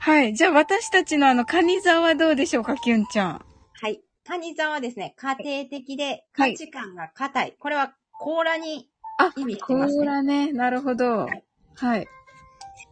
[0.00, 0.34] はい。
[0.34, 3.46] じゃあ私たちのあの、カニ座はどうでしょうか、キュンちゃん。
[3.80, 4.02] はい。
[4.24, 7.56] 蟹座はですね、家庭的ではい価値観が硬い。
[7.58, 10.02] これは甲羅にあ、意味してコますね。
[10.02, 10.52] ーラね。
[10.52, 11.26] なるほど。
[11.26, 11.44] はい
[11.76, 12.08] はい。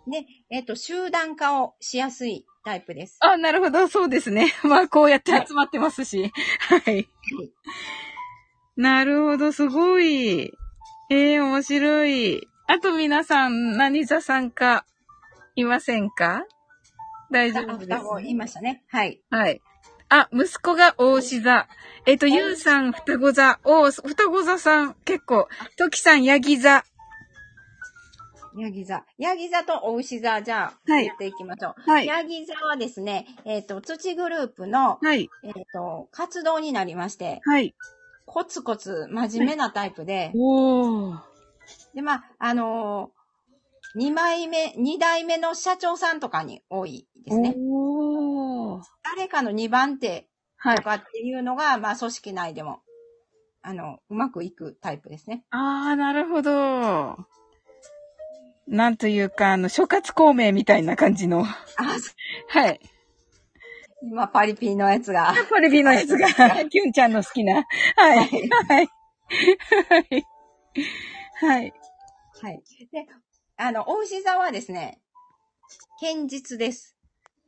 [0.07, 3.18] で、えっ、と、集団化をしやすいタイプです。
[3.20, 3.89] あ、なるほど。
[3.89, 4.53] そうですね。
[4.62, 6.32] まあ、こうやって集まってますし。
[6.61, 7.09] はい。
[8.77, 9.53] なるほど。
[9.53, 10.53] すごい。
[11.11, 12.49] ええ面白い。
[12.66, 14.85] あと皆さん、何座さんか、
[15.55, 16.45] いませんか？
[17.31, 18.83] 大丈あ、夫です、双子言いましたね。
[18.89, 19.20] はい。
[19.31, 19.62] はい。
[20.09, 21.66] あ、息子が大志座。
[22.07, 23.59] えっ、と、ゆうさん、双子座。
[23.64, 25.49] おー双子座さん、結構。
[25.79, 26.85] ときさん、ヤギ座。
[28.59, 29.05] ヤギ座。
[29.18, 31.91] ヤギ座とお牛座、じゃあ、はい言っていきましょう。
[31.91, 32.07] はい。
[32.07, 35.29] ヤギ座はですね、えっ、と、土グループの、はい。
[35.43, 37.74] えっ、と、活動になりまして、はい。
[38.27, 41.18] コツコツ真面目なタイプで、 おー。
[41.95, 47.55] で、まあ、あのー、2枚目、2代目の社長さんとかに多いですね。
[47.57, 48.83] おー。
[49.03, 50.83] 誰かの2番手はいと。
[50.83, 52.83] かっていうのが、まあ、組織内でも、
[53.62, 55.45] あの、うまくいくタイプですね。
[55.51, 57.16] あー、なるほど。
[58.66, 61.45] なんというか、あの、諸葛孔明みたいな感じの。
[61.45, 61.47] あ、
[62.49, 62.81] はい。
[64.03, 65.34] 今、パリピーのやつが。
[65.51, 66.28] パレビのやつが、
[66.68, 67.66] キュンちゃんの好きな。
[67.97, 68.18] はい。
[68.18, 68.88] はい。
[69.88, 70.26] はい。
[71.40, 71.74] はい。
[72.42, 72.62] はい。
[72.92, 73.07] で、
[73.57, 75.01] あの、お牛座はですね、
[76.01, 76.97] 堅実です。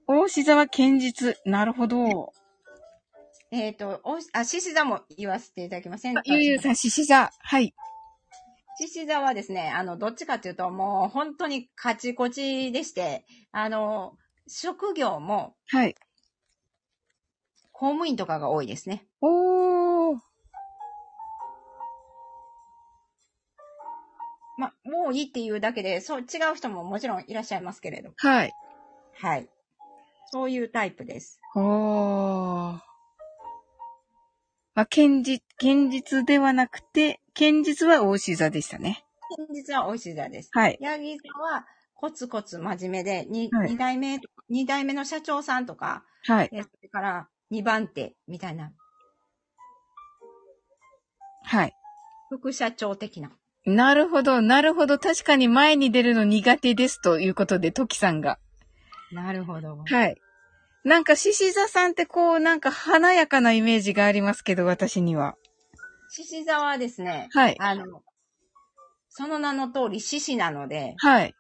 [0.06, 1.36] 大志座は堅実。
[1.44, 2.32] なるほど。
[3.50, 7.30] えっ、と、おあ、獅子座も言わせていただきませんあゆうゆうさん、獅子座。
[7.38, 7.74] はい。
[8.80, 15.94] 獅子座はですね、あの、どっちかっていうと、もう本当にカチコチでして、あの、職業もはい。
[17.78, 19.06] 公務員とかが多いですね。
[19.20, 20.18] おー。
[24.58, 28.10] まあ、多いっていうだけで、そう、違う人ももちろんいらっしゃいますけれど。
[28.16, 28.52] はい。
[29.14, 29.48] はい。
[30.32, 31.40] そういうタイプです。
[31.54, 31.62] おー。
[34.74, 39.04] まあ、堅実、堅実ではなくて、堅実は大志座でしたね。
[39.38, 40.50] 現実はおいし座です。
[40.52, 40.78] はい。
[40.80, 41.64] ヤギ座は
[41.94, 44.18] コツコツ真面目で、にはい二代目、
[44.48, 46.50] 二代目の社長さんとか、はい。
[46.52, 48.72] えそれから二番手みたいな、
[51.44, 51.74] はい。
[52.28, 53.30] 副社長的な。
[53.64, 54.98] なるほど、なるほど。
[54.98, 58.38] 確かに前に出るの苦手ですということで、トキさんが。
[59.12, 59.78] なるほど。
[59.84, 60.20] はい。
[60.84, 65.36] なんか、獅子座さんってこう、なんか華やかなイメージがありますけど、私には。
[66.10, 67.56] 獅子座はですね、はい。
[67.58, 68.02] あの、
[69.08, 71.34] その名の通り獅子なので、はい。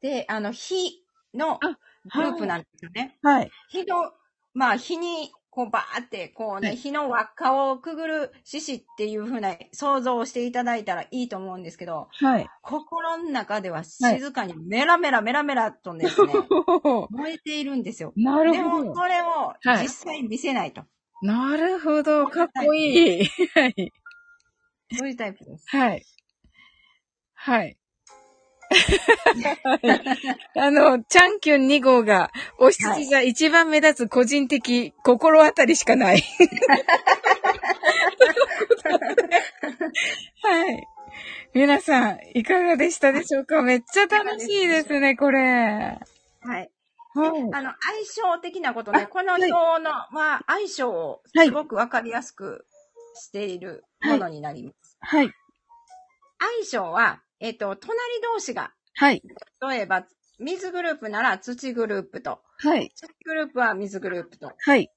[0.00, 1.02] で、あの、火
[1.34, 1.78] のあ
[2.14, 3.18] グループなんですよね。
[3.22, 3.50] はい。
[3.68, 4.12] 火の、
[4.54, 12.46] まあ、火に、こう、バーって、こうね、はい火の輪っかをくぐる獅子っていう風な想像をしていただいたらいいと思うんですけど、はい。
[12.62, 16.32] 心の中では静かにメラメラメラメラとですね、
[17.10, 18.12] 燃えているんですよ。
[18.16, 18.94] なるでも、ほど。
[18.94, 20.82] それをはい実際に見せないと。
[21.22, 22.26] なるほど。
[22.28, 23.24] かっこいい。
[23.54, 23.92] はい。
[24.92, 25.66] そういうタイプです？
[25.68, 26.06] はい。
[27.34, 27.76] はい。
[30.56, 36.22] あの、チャンキュン2号が、お羊座一番目立つ個人的心当たりしかない。
[40.42, 40.86] はい。
[41.54, 43.62] 皆さん、いかがでしたでしょうか？
[43.62, 45.40] めっちゃ楽しいですね、これ。
[45.40, 46.00] はい。
[46.40, 46.70] はい。
[47.52, 49.56] あの、相性的なことね、この表の、
[49.90, 52.66] は、相性をはいすごくわかりやすく
[53.14, 54.96] しているものになります。
[55.00, 55.32] はい。
[56.38, 59.22] 相性は、えっ、と、隣同士が、はい。
[59.70, 60.06] 例えば、
[60.38, 62.92] 水グループなら土グループと、はい。
[62.94, 64.90] 土グループは水グループと、はい。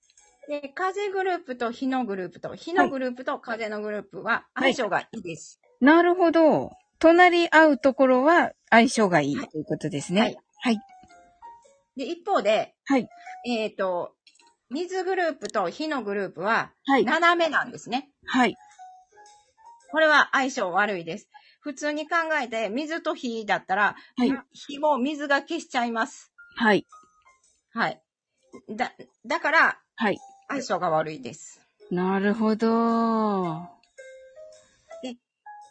[0.48, 5.60] で、風グループと火のグループと、火のグループと風のグループは相性がいいです。
[5.80, 6.72] なるほど。
[7.00, 10.22] 隣り合うところは相性がいいはいということですね。
[10.22, 10.38] はい。
[10.64, 10.80] はい。
[11.96, 13.10] で、一方で、はい。
[13.48, 14.14] えっ、と、
[14.70, 17.06] 水グループと火のグループははい。
[17.06, 18.10] 斜めなんですね。
[18.26, 18.56] はい。
[19.92, 21.30] これは相性悪いです。
[21.62, 26.32] 普通に考えて、水と火だったら、はい火も水が消しちゃいます。
[26.56, 26.86] はい。
[27.74, 28.02] はい。
[28.70, 28.92] だ、
[29.26, 30.18] だから、はい。
[30.50, 31.62] 相性が悪いです。
[31.90, 33.82] なるほど。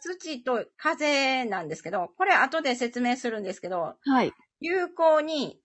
[0.01, 4.31] 土と風なんですけど、これ後で説明するんですけど、はい。
[4.59, 5.59] 有効に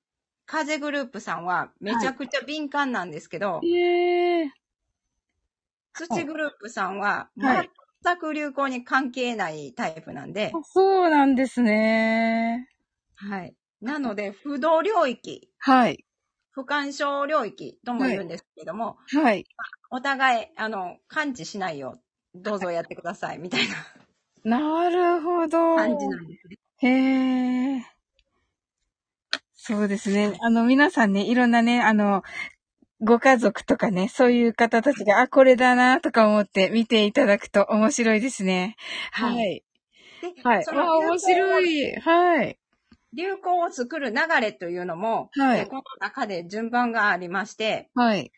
[0.44, 4.50] 風グループさんはめちゃくちゃ敏感なんですけど、ええ
[5.94, 7.70] 土グループさんははい
[8.06, 12.68] 全く流行に関係ないタイプなんで、そうなんですね。
[13.16, 13.54] はい。
[13.80, 16.04] なので、不動領域、はい。
[16.52, 19.44] 不干渉領域とも言うんですけども、はい。
[19.90, 22.00] お互い、あの、感知しないよ。
[22.34, 23.74] どうぞやってください、みたいな
[24.44, 25.76] なるほど。
[25.76, 26.56] 感じなんですね。
[26.78, 27.96] へえ。
[29.54, 30.38] そうですね。
[30.42, 32.22] あの、皆さんね、いろんなね、あの、
[33.00, 38.76] ご家族とかね、そういう方たちが、あ、これだな、とか思って見ていただくと面白いですね。
[39.12, 39.26] は。
[39.26, 39.62] はい
[40.20, 40.64] で、はい。
[40.64, 41.92] そあ、面白い。
[41.96, 42.58] はい。
[43.12, 48.30] 流行を作る流れというのも、はいえこの中で順番がありまして、はい。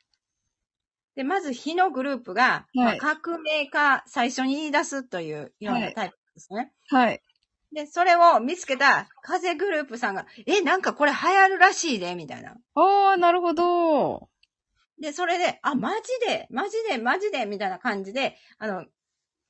[1.17, 6.73] で、まず火のグループが、まあはい革命家最初に言い出すというようはないタイプですね。
[6.91, 7.23] はい。
[7.73, 12.57] で、それを見つけた風グループさんが、え、なんかこれ流行るらしいで、みたいな。
[12.75, 14.29] ああ、なるほど。
[15.01, 18.87] で、それで、あ、マジで、マジで、マジで、みたいな感じで、あの、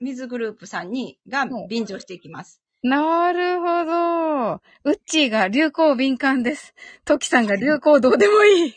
[0.01, 2.61] 水グループさんに、がはい便乗していきます。
[2.83, 4.53] なるほど。
[4.85, 6.75] ウッチーが流行敏感です。
[7.05, 8.75] トキさんが流行どうでもいい。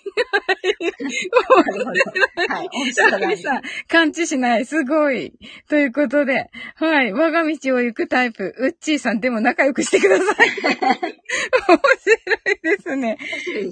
[2.50, 2.70] はい。
[2.74, 4.66] おっしゃる通りトキさん、感知しない。
[4.66, 5.34] すごい。
[5.70, 7.14] ということで、はい。
[7.14, 10.50] 我が道を行くタイプ、ウッチーさんでも仲良くしてください。
[10.50, 12.16] 面白
[12.54, 13.18] いですね。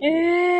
[0.04, 0.08] え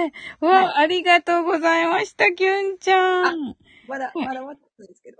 [0.06, 0.46] えー。
[0.46, 3.56] わ、はありがとうございました、キュンちゃん。
[3.88, 5.18] まだ、まだ終わってないんですけど。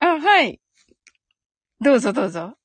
[0.00, 0.60] あ、はい。
[1.80, 2.60] どうぞどうぞ。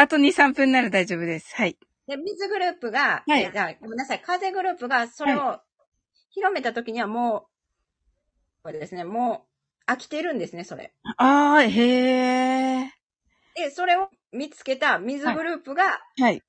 [0.00, 1.52] あと2、3分なら大丈夫です。
[1.56, 1.76] はい。
[2.06, 5.58] で、水グループが、はいえーじゃあごめんなさい、風グループがそれを
[6.30, 7.48] 広めた時にはも
[8.60, 9.46] う、これですね、も
[9.88, 10.92] う飽きてるんですね、それ。
[11.16, 12.92] ああ、へえ。
[13.56, 16.42] で、それを見つけた水グループがはい。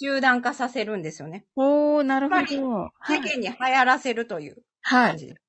[0.00, 1.46] 集団化させるんですよね。
[1.54, 2.90] おー、なるほど。
[2.98, 3.20] はい。
[3.20, 5.10] 世間に流行らせるというはい。
[5.10, 5.42] 感じです。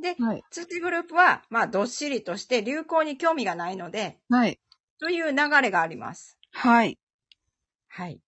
[0.00, 0.42] で、はい。
[0.50, 4.60] 土グループは、まあ、どっしりとして流行に興味がないので、はい。
[5.00, 6.38] という流れがあります。
[6.52, 6.98] はい。
[7.90, 8.20] はい。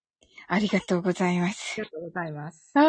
[0.49, 1.83] ありがとうございますあ。
[1.83, 2.71] りがとうございます。
[2.75, 2.81] あ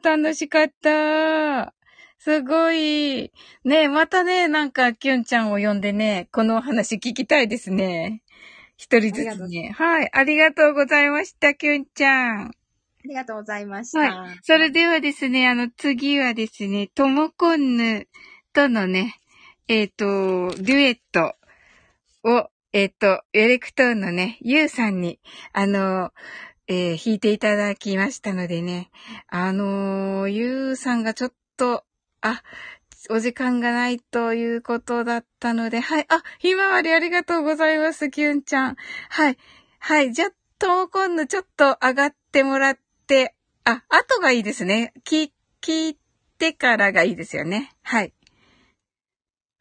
[0.00, 1.74] ー、楽しかった。
[2.18, 3.30] すごい。
[3.64, 8.22] ねまたね、なんか、きゅんちゃんを呼んでね、このお話聞きたいですね。
[8.76, 9.74] 一人ずつね。
[9.76, 10.10] はい。
[10.12, 12.46] ありがとうございました、きゅんちゃん。
[12.46, 12.50] あ
[13.04, 13.98] りがとうございました。
[14.00, 14.38] はい。
[14.42, 18.08] それではですね、あの、次はですね、ともこんぬ
[18.54, 19.20] とのね、
[19.68, 21.36] えっ、と、デュエット
[22.24, 25.20] を、えっ、と、エレクトーンのね、ゆうさんに、
[25.52, 26.10] あの、
[26.66, 28.90] えー弾いていただきましたのでね、
[29.28, 31.84] あのーゆうさんがちょっと、
[32.20, 32.42] あ、
[33.10, 36.06] お時間がないということだったので、はい。
[36.08, 38.76] あ、ひまわりありがとうございます、きゅんちゃん。
[39.08, 39.38] はい。
[39.78, 40.12] はい。
[40.12, 44.94] じゃあ、ともこんぬちょっと上がってもらって、あ、後がいいですね。
[45.04, 45.30] 聞、
[45.62, 45.98] 聞い
[46.38, 47.70] てからがいいですよね。
[47.84, 48.13] はい。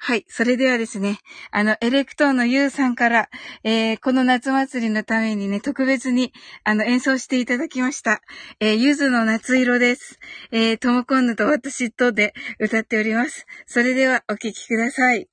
[0.05, 0.25] はい。
[0.27, 3.29] それではですね、あの、エレクトーンのゆうさんから、
[3.63, 6.33] えー、この夏祭りのためにね、特別に、
[6.65, 8.19] あの、演奏していただきました。
[8.59, 10.19] えー、ゆずの夏色です。
[10.51, 13.45] えー、ともこんぬと私とで歌っております。
[13.65, 15.29] それでは、お聴きください。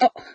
[0.00, 0.29] 駐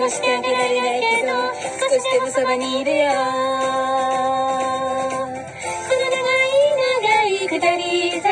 [0.00, 1.32] もしてあげられないけど
[1.78, 3.10] 少しでもそばにいるよ。
[3.12, 3.16] こ
[5.26, 5.28] の
[6.08, 6.56] 長い
[7.02, 8.29] 長い下り坂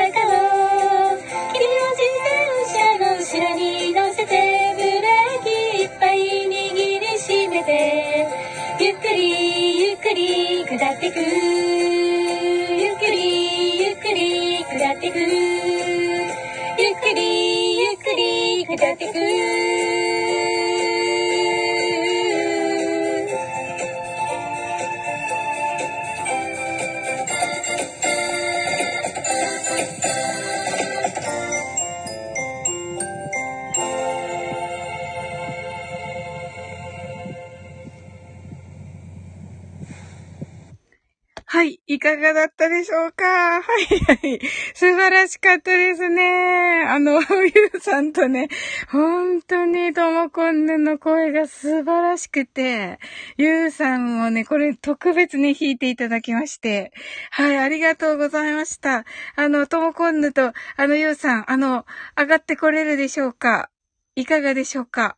[42.19, 44.41] がだったでしょうかはいはい。
[44.75, 46.85] 素晴らしかったですね。
[46.87, 47.27] あの、ゆ
[47.75, 48.49] うさんとね、
[48.91, 52.99] 本当にともこんぬの声が素晴らしくて、
[53.37, 56.93] ゆうさんをね、これ特別に弾いていただきまして、
[57.31, 59.05] はい、ありがとうございました。
[59.37, 63.71] あの、ともこんぬと、あの、ゆうさん、あの、上がってこれるでしょうか
[64.17, 65.17] いかがでしょうか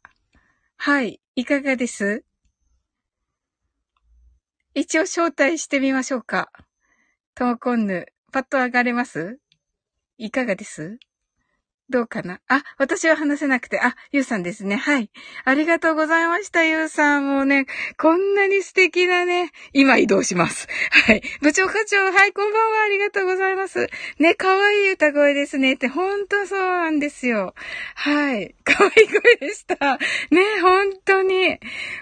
[0.76, 1.20] はい。
[1.36, 2.24] いかがです？
[4.74, 6.50] 一応招待してみましょうか。
[7.34, 9.38] ともこんぬ、パッと上がれます？
[10.18, 10.98] いかがです？
[11.90, 12.40] どうかな？
[12.48, 14.76] あ、私は話せなくて、あ、ゆうさんですね。
[14.76, 15.10] はい。
[15.44, 17.28] ありがとうございました、ゆうさん。
[17.28, 17.66] もうね、
[17.98, 20.68] こんなに素敵なね、今移動します。
[21.06, 21.22] はい。
[21.42, 23.88] 部長課長、はい、こんばんは、ありがとうございます。
[24.18, 25.74] ね、可愛い歌声ですね。
[25.74, 27.54] って、ほんとそうなんですよ。
[27.96, 28.54] はい。
[28.64, 29.98] 可愛い声でした。
[30.30, 31.58] ね、本当に。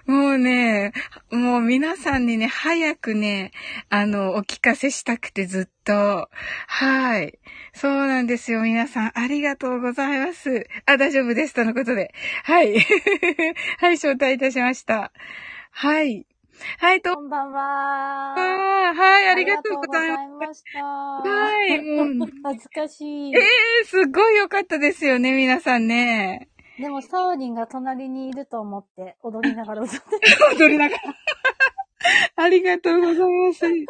[0.07, 0.93] もうね、
[1.31, 3.53] もう皆さんにね、早くね、
[3.89, 5.78] あの、お聞かせしたくてずっと。
[5.95, 7.39] はい。
[7.73, 8.63] そうなんですよ。
[8.63, 10.67] 皆さん、ありがとうございます。
[10.87, 11.55] あ、大丈夫です。
[11.55, 12.13] とのことで。
[12.45, 12.79] はい。
[13.79, 15.13] はい、招待いたしました。
[15.71, 16.27] はい。
[16.79, 18.35] はい、と、こんばんは。
[18.37, 20.85] あはい、ありがとうございました。
[20.85, 23.35] はい、もう、 恥ずかしい。
[23.35, 26.49] ええー、すごい良かったですよね、皆さんね。
[26.79, 30.07] でも、サオリンが隣にいると思って踊りながら歌って
[30.57, 31.03] 踊りながら。
[32.37, 33.69] ありがとうございます。
[33.69, 33.87] い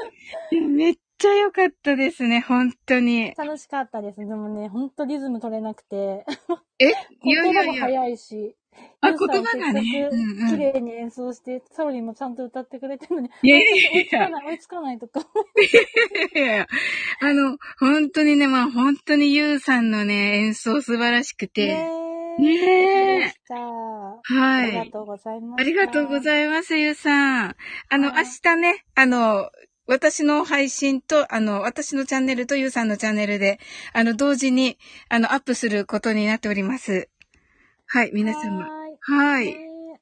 [0.52, 3.34] やめっちゃ良かったですね、本当に。
[3.36, 4.20] 楽しかったです。
[4.20, 6.24] でもね、ほんとリズム取れなくて。
[6.80, 6.86] え？
[7.24, 7.82] いやい言葉もやいや。
[7.82, 8.56] 早いし。
[9.00, 9.82] あ、言葉がね。
[10.48, 14.06] 綺麗に演奏して、サオリンもちゃんと歌ってくれてるのに、いやい追いやいや。
[14.06, 15.20] つかない、追いつかないとか。
[16.34, 16.66] いやいや。
[17.20, 21.94] あの、本当にね、まあ本当にゆうさんのね、演奏素晴らしくて。
[22.38, 23.32] ねえ。
[24.22, 24.22] は
[24.56, 24.90] ありがい。
[24.90, 25.60] とうございます。
[25.60, 27.56] ありがとうごいざいます、ゆうさん。
[27.88, 29.50] あの、はい明日ね、あの、
[29.88, 33.58] 私の配信と、あの、私のチャンネルとゆうさんのチャンネルで、
[33.94, 34.78] あの、同時に、
[35.08, 37.08] あの、アップすることになっております。
[37.86, 38.66] はい、皆様。
[38.66, 39.56] はーい。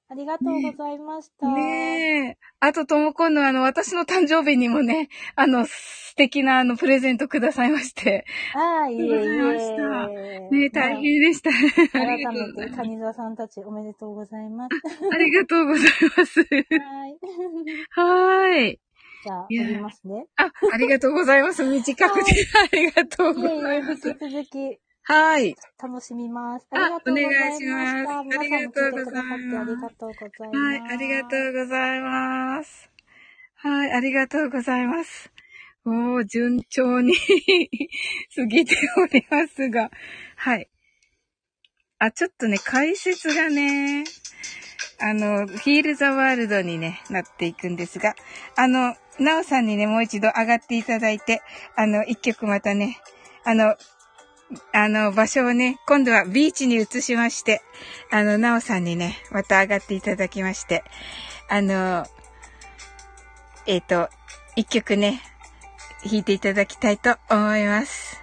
[0.09, 1.49] ありがとうございました。
[1.49, 2.39] ねえ。
[2.59, 8.24] あと、ともこんのあの、私の誕生日にもね、あの、素敵なあの、プレゼントくださいまして。
[8.55, 10.51] ああ、いえいありがとうございましたえ。
[10.51, 11.51] ねえ、大変でした。
[11.51, 12.76] ありが改めて、とうございます。
[12.76, 14.74] カニ座さんたちおめでとうございます。
[15.12, 16.41] ありがとうございます。
[16.41, 16.47] は
[17.09, 17.18] い。
[17.91, 18.80] はーい。
[19.27, 20.27] じゃあ、りますね。
[20.37, 21.64] あ、ありがとうございます。
[21.64, 22.33] 短くて、
[22.72, 24.09] ありがとうございます。
[24.09, 25.57] 引き続きはい。
[25.83, 26.66] 楽しみます。
[26.70, 27.41] あありがとうございました。
[27.41, 30.57] お願いします皆さんも聞いてくださってありがとうございます。
[30.57, 32.91] はい、ありがとうございます。
[33.55, 35.33] はい、ありがとうございます。
[35.85, 37.14] おー、順調に
[38.35, 39.91] 過ぎておりますが。
[40.37, 40.68] はい。
[41.99, 44.05] あ、ちょっとね、解説がね、
[45.01, 48.14] あの、ヒールザワールドにね、なっていくんですが、
[48.57, 51.43] あの、なおさんにね、もう一度上がっていただいて、
[51.77, 52.99] あの、一曲またね、
[53.45, 53.77] あの、
[54.72, 57.62] あの、場所をね、今度はビーチに移しまして、
[58.11, 60.85] あの、なおさんにね、また上がっていただきまして、
[61.49, 62.07] あの、
[63.66, 64.09] えっ、と、
[64.55, 65.20] 一曲ね、
[66.05, 68.20] 弾いていただきたいと思います。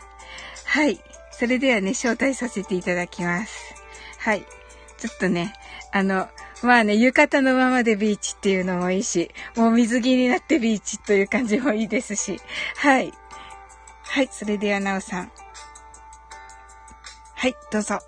[0.65, 0.99] はい。
[1.31, 3.75] それではね、招待させていただきます。
[4.19, 4.45] はい。
[4.97, 5.53] ちょっとね、
[5.95, 6.27] あの、
[6.63, 12.39] まあね、浴衣のままでビーチっていうのもいいし、もう水着になってビーチという感じもいいですし、
[12.77, 13.13] はい。
[14.01, 15.31] はい、それではなおさん。
[17.35, 17.99] はい、どうぞ。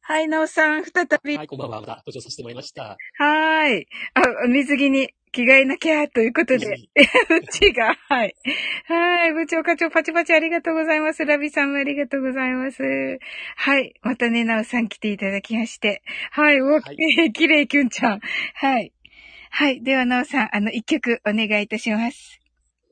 [0.00, 1.36] はい、なおさん、再び。
[1.36, 1.80] はい、こんばんは。
[1.80, 2.82] また登場させてもらいました。
[2.84, 3.86] はーい。
[4.14, 8.34] あ、水着に着替えなきゃということで、 うちが、はい。
[8.86, 9.32] はい。
[9.34, 11.26] 部長課長パチパチありがとうございます。
[11.26, 12.82] ラビさんもありがとうございます。
[13.56, 13.94] はい。
[14.00, 16.02] またね、なおさん来ていただきまして。
[16.30, 16.60] はい。
[16.62, 16.80] お、は
[17.26, 18.20] いきれい、きゅんちゃん。
[18.54, 18.92] はい。
[19.50, 19.82] はい。
[19.82, 22.40] では、なおさん、あの、一曲お願いいたします。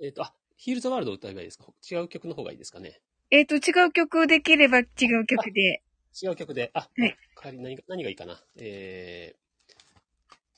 [0.02, 1.64] えっ、と、あ、ヒールザワールドを歌えばいいですか？
[1.90, 3.00] 違う曲の方がいいですかね？
[3.30, 4.84] えっ、と、違う曲できれば違
[5.20, 5.82] う曲で。
[6.22, 6.70] 違う曲で。
[6.74, 8.42] あ、はい代わり何が何がいいかな？
[8.58, 9.34] え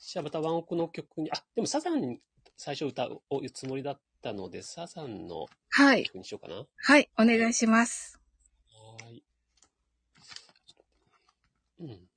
[0.07, 2.19] ー、じゃあまたワンオクの曲に、あ、でもサザンに
[2.55, 3.21] 最初歌う
[3.53, 6.05] つもりだったので、サザンのはい。
[6.05, 6.65] 曲にしようかな。
[6.77, 7.09] はい。
[7.17, 8.19] お願いします。
[8.71, 9.23] はーい。
[11.79, 12.07] うん。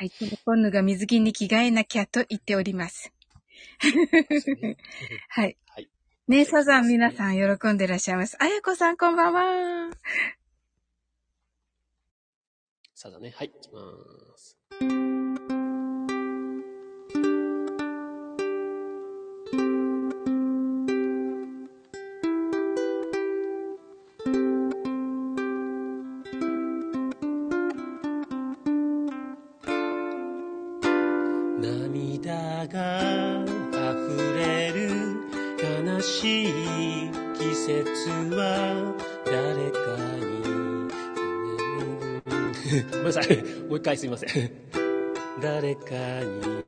[0.00, 0.10] はい。
[0.10, 3.12] このコンヌが水着に着替えなきゃと言っております。
[4.30, 4.78] ですね
[5.28, 5.58] はい。
[5.68, 5.90] はい。
[6.26, 8.38] ねサザン皆さん喜んでらっしゃいます。
[8.40, 9.90] あやこさんこんばんは。
[12.94, 13.34] サザンね。
[13.36, 13.80] はい、いきま
[14.38, 14.56] す。
[43.70, 44.50] もう一回すいません。
[45.40, 46.64] 誰かに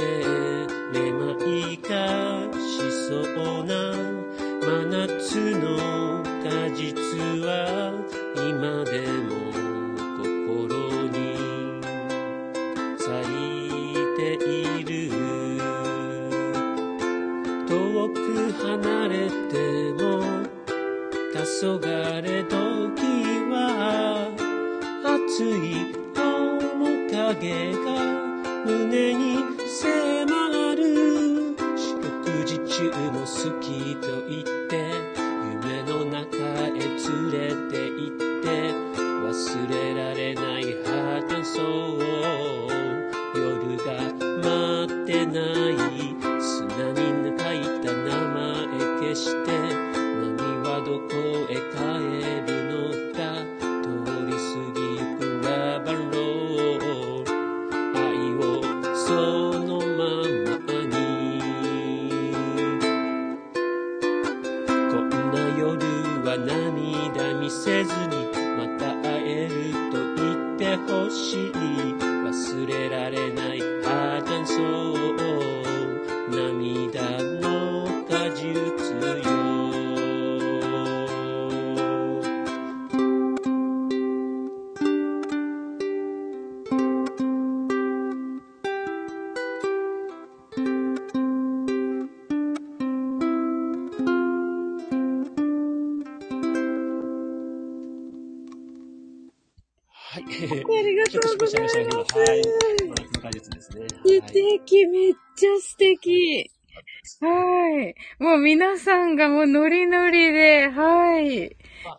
[0.00, 0.29] て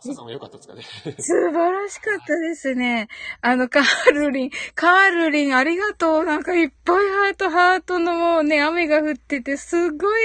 [0.02, 0.12] はい。
[0.12, 0.84] あ、サさんは良かったですかね。
[1.20, 3.08] 素晴らしかったですね。
[3.42, 6.26] あの、カールリン、カールリンありがとう。
[6.26, 10.22] なんかいっぱいハート、ハートのもうね、雨が降ってて、すごい、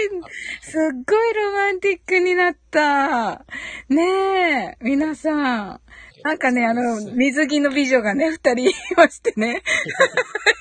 [0.62, 3.44] すっごいロマンティックになった。
[3.88, 5.80] ねえ、皆さん。
[6.22, 9.62] なんかね、あの、水着の美女がね、二人いましてね。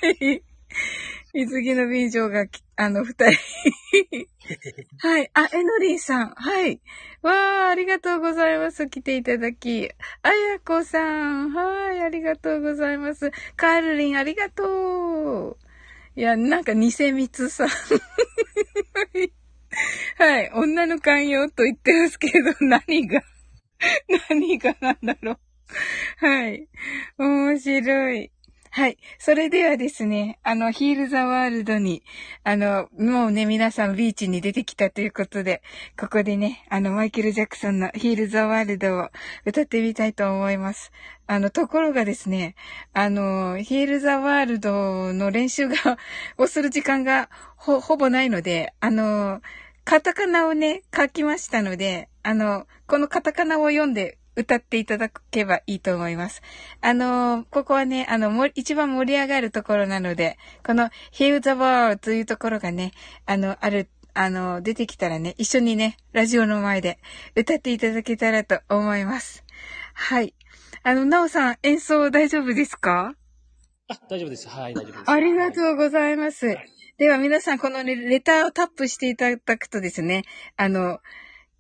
[1.36, 3.38] はい水着の美女がき、あの、二人。
[5.06, 5.30] はい。
[5.34, 6.30] あ、えのりんさん。
[6.30, 6.80] はい。
[7.22, 8.88] わー、ありがとうございます。
[8.88, 9.90] 来ていただき。
[10.22, 11.52] あやこさん。
[11.52, 12.00] はい。
[12.00, 13.32] ありがとうございます。
[13.58, 15.58] カールリン、ありがとう。
[16.16, 17.68] いや、なんか、偽蜜さん。
[17.68, 17.76] は
[19.14, 19.34] い
[20.18, 20.52] はい。
[20.54, 23.22] 女の寛容と言ってますけど、 何が、
[24.30, 25.38] 何がなんだろう。
[26.26, 26.70] はい。
[27.18, 28.32] 面白い。
[28.78, 28.98] はい。
[29.20, 32.04] それではですね、あの、ヒールザワールドに、
[32.44, 35.62] あの、もうね、皆さんビーチに出てきたということで、
[35.98, 39.10] ここでね、あの、マイケル・ジャクソンのヒールザワールドを
[39.46, 40.92] 歌ってみたいと思います。
[41.26, 42.56] あの、ところがですね、
[42.92, 45.78] あの、ヒールザワールドの練習が、
[46.38, 49.42] をする時間がほ、ほぼないので、あの、
[49.86, 56.42] カタカナをね、書きましたので、あの、このカタカナを読んで歌っていただけばいいと思います。
[56.82, 62.92] あの、ここはね、あの、も一番盛り上がるところなので、この Heal the World というところがね、
[63.26, 67.00] あの、ある、あの、出てきたらね、一緒にね、ラジオの前で
[67.36, 69.44] 歌っていただけたらと思います。
[69.94, 70.34] はい。
[70.84, 73.16] あの、なおさん、演奏大丈夫ですか？
[73.88, 74.48] あ、大丈夫です。
[74.50, 75.12] はい、大丈夫です。
[75.12, 75.74] ありがとう。
[75.74, 76.58] うございます。
[76.98, 80.24] では皆さん、このね、レターをタップしていただくとですね、
[80.56, 81.00] あの、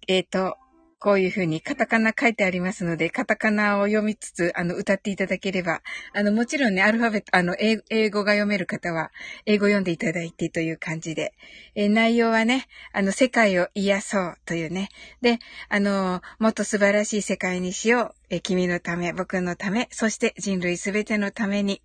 [0.07, 0.57] えっ、と、
[1.05, 5.83] こういうふうにカタカナ書いてありますので、カタカナを読みつつ、あの、歌っていただければ、
[6.13, 9.11] あの、もちろんね、アルファベット、あの、英語が読める方は、
[9.45, 11.35] 英語読んでいただいてという感じで、
[11.75, 14.89] えー内容はね、あの、世界を癒そうというね、
[15.21, 15.37] で、
[15.69, 21.83] あの、もっと素晴らしい世界にしよう、えー君のため、僕のため、そして人類すべてのために、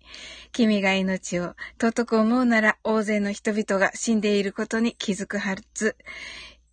[0.51, 5.95] 君が命を尊く思うなら大勢の人々が死んでいることに気づくはず。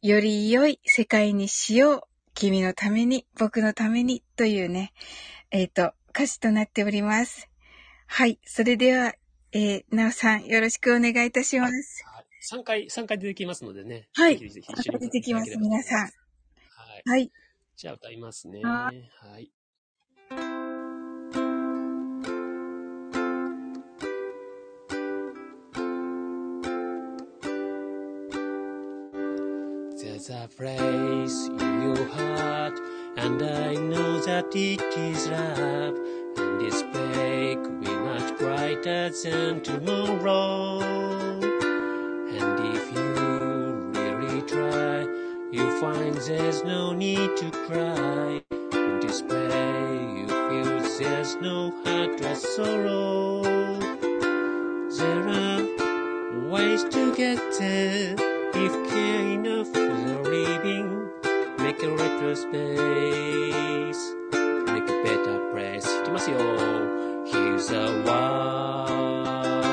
[0.00, 2.07] より良い世界にしよう。
[2.38, 4.92] 君のために、僕のために、というね、
[5.50, 7.48] えっ、と、歌詞となっております。
[8.06, 8.38] はい。
[8.44, 9.12] それでは、
[9.50, 12.04] えー、なおさん、よろしくお願いいたします。
[12.52, 14.08] 3回、3回出てきますのでね。
[14.14, 15.98] はいぜひぜひ出てきます、皆さん。
[15.98, 16.12] はい。
[17.06, 17.32] はい。
[17.74, 18.62] じゃあ歌いますね。
[18.62, 19.50] ははい。
[30.44, 32.78] A place in your heart,
[33.16, 35.96] and I know that it is love.
[36.36, 40.80] And this day could be much brighter than tomorrow.
[42.38, 43.10] And if you
[43.98, 45.06] really try,
[45.50, 48.40] you'll find there's no need to cry.
[48.78, 53.42] In despair, you feel there's no heart or sorrow.
[54.98, 58.14] There are ways to get there.
[58.60, 59.72] If care enough
[60.27, 61.09] living,
[61.57, 64.13] make a retro space.
[64.67, 65.85] Make a better place.
[66.01, 66.37] いきますよ。
[67.25, 69.63] Here's a world.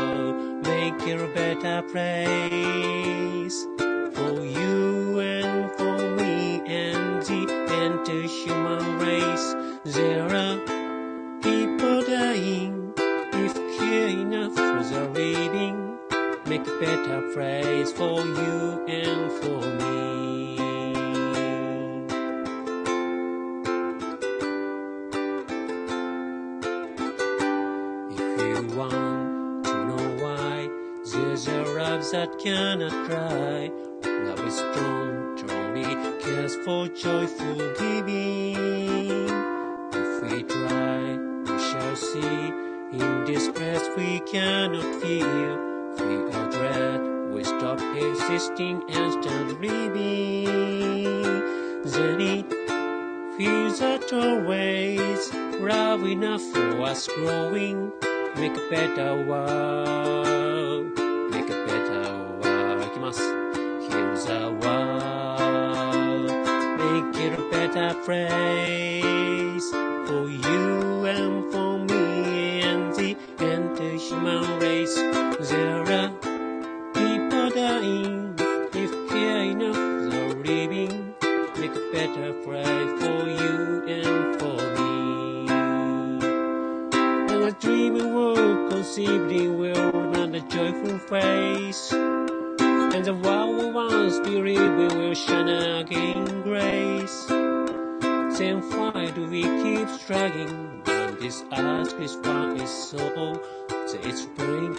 [0.67, 3.67] Make it a better place.
[4.15, 7.47] For you and for me and the
[7.85, 9.55] entire human race.
[9.85, 10.44] There are
[16.80, 20.58] better place for you and for me.
[28.12, 30.70] If you want to know why,
[31.14, 33.72] there's a love that cannot cry.
[34.04, 39.30] Love is strong, truly cares for joyful giving.
[39.94, 42.54] If we try, we shall see.
[42.92, 47.01] In distress we cannot feel Free of dread,
[47.33, 50.45] we stop existing and start living.
[51.85, 52.47] Then it
[53.37, 57.93] feels that always love enough for us growing.
[58.37, 60.99] Make a better world.
[61.31, 62.05] Make a better
[62.43, 62.85] world.
[62.87, 63.21] いきます。
[63.89, 66.31] Here's a world.
[66.79, 69.71] Make it a better place
[70.07, 71.04] for you
[74.26, 74.98] Race.
[74.98, 76.25] Are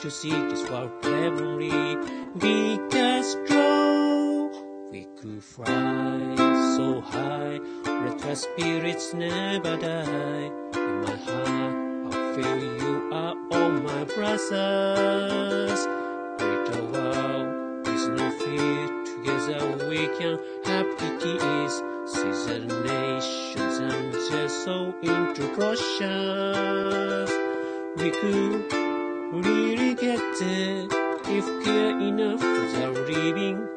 [0.07, 1.97] to see this world heavenly
[2.39, 4.53] because strong
[4.93, 6.37] we could fly
[6.77, 7.59] so high.
[7.87, 10.51] Our spirits never die.
[10.77, 15.81] In my heart, I feel you are all my brothers.
[16.39, 18.87] Greater world with no fear.
[19.11, 21.83] Together we can have peace.
[22.15, 27.33] See the nations and their soul into closures.
[27.97, 28.86] We could
[29.32, 30.88] really get there
[31.28, 33.68] if care enough for the living.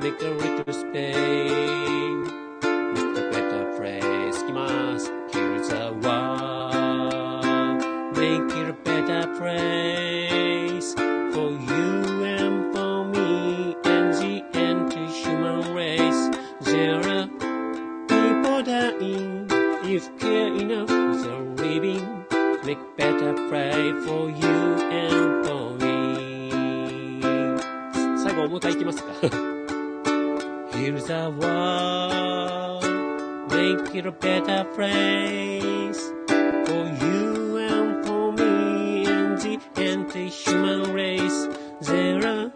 [0.00, 2.30] Make a little space.
[2.62, 4.40] Make a better place.
[4.40, 5.12] いきます。
[5.32, 7.30] Here's a world.
[8.16, 10.94] Make it a better place
[11.32, 16.30] for you and for me and the entire human race.
[16.62, 17.28] There are
[18.08, 19.46] people dying
[19.84, 20.93] if care enough for the living.
[22.74, 24.56] Make better place for you
[24.90, 26.50] and for me.
[28.22, 29.10] 最後もう一回いきますか
[30.72, 32.84] Here's a world,
[33.50, 36.12] make it a better place
[36.66, 41.48] for you and for me and the entire human race.
[41.82, 42.50] There are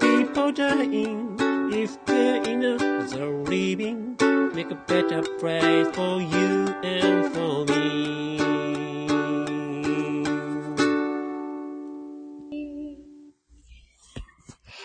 [0.00, 1.36] people dying
[1.72, 4.16] if care enough the living.
[4.54, 8.97] Make a better place for you and for me.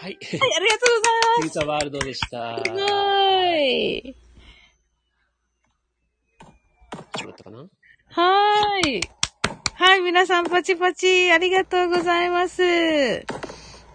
[0.05, 0.19] はい。
[0.21, 1.49] はい、ありがとうございます。
[1.49, 2.63] ピザワールドでした。
[2.63, 4.17] すごーい。
[7.15, 7.59] 決まったかな？
[7.61, 9.01] はーい。
[9.73, 12.63] はい、皆さんパチパチ、ありがとうございます。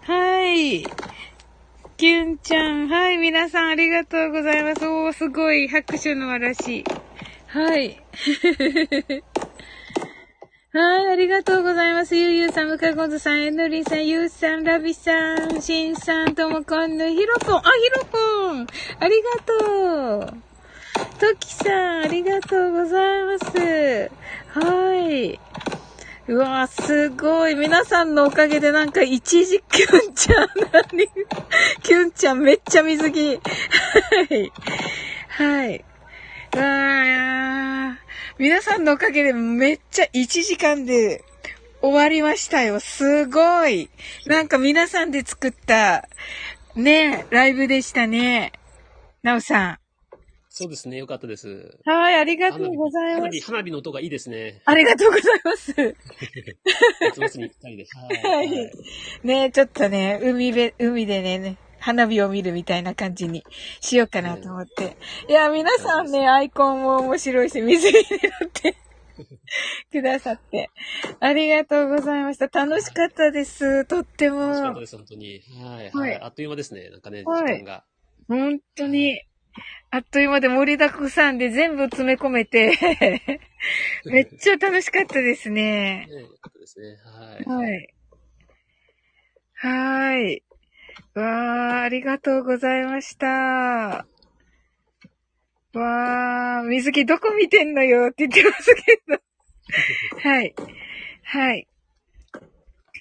[0.02, 0.82] はい。
[1.96, 4.84] キュンちゃん、はい、皆さんありがとうございます。
[4.84, 6.82] おー、すごい、拍手の嵐。
[7.46, 8.02] はい。
[10.72, 12.14] はい、ありがとうございます。
[12.14, 15.10] ゆうゆうさん、むかごずさん、えのりさん、ゆうさん、ラビさ
[15.48, 18.68] ん、しんさん、ともこんぬ、ひろぽん、あ、ひろぽん、
[19.00, 20.34] ありがとう。
[21.18, 24.10] ときさん、ありがとうございます。
[24.46, 25.40] はい。
[26.28, 27.56] うわすごい。
[27.56, 31.08] 皆さんのおかげでなんか一時キュンちゃん、何
[31.82, 33.40] キュンちゃんめっちゃ水着。
[33.40, 33.42] は
[34.30, 34.52] い。
[35.30, 35.84] はい。
[36.54, 37.99] うわー
[38.40, 41.22] 皆さんのおかげでめっちゃ1時間で
[41.82, 42.80] 終わりましたよ。
[42.80, 43.90] すごい。
[44.24, 46.08] なんか皆さんで作った、
[46.74, 48.52] ね、ライブでしたね。
[49.22, 49.78] なおさ
[50.48, 51.48] そうですね、よかったです。
[51.48, 51.90] ん。
[51.90, 53.44] はい、ありがとうございます。
[53.44, 54.62] 花火の音がいいですね。
[54.64, 55.74] ありがとうございます。
[57.20, 57.84] 夏にぴったりで。
[57.84, 58.08] は。
[58.36, 58.70] はいい。
[59.22, 63.44] ねちょっとね、海べ、海でね、ね花火を見るみたいな感じに
[63.80, 64.96] しようかなと思って。
[65.28, 68.76] いや、皆さんね、アイコンも面白いし、水着になって
[69.90, 70.70] くださって。
[71.18, 72.46] ありがとうございました。
[72.48, 73.84] 楽しかったです。
[73.86, 74.86] とっても楽しかったで。
[74.86, 75.42] す、本当に。
[75.62, 75.90] はい。
[75.90, 76.14] ははいい。
[76.16, 76.90] あっという間ですね。
[76.90, 77.84] なんかね、はい時間が。
[78.28, 79.20] 本当に。
[79.90, 82.78] あっという間で盛りだくさんで全部詰め込めて、
[84.06, 86.06] めっちゃ楽しかったですね。
[86.08, 86.96] ね、よかったですね。
[87.04, 87.44] はい。
[87.44, 87.94] はい。
[89.54, 90.42] はーい。
[91.14, 93.26] わー、ありがとうございました。
[93.26, 99.20] わー、水木どこ見てんのよって言ってますけど。
[100.22, 100.54] はい。
[101.24, 101.66] はい。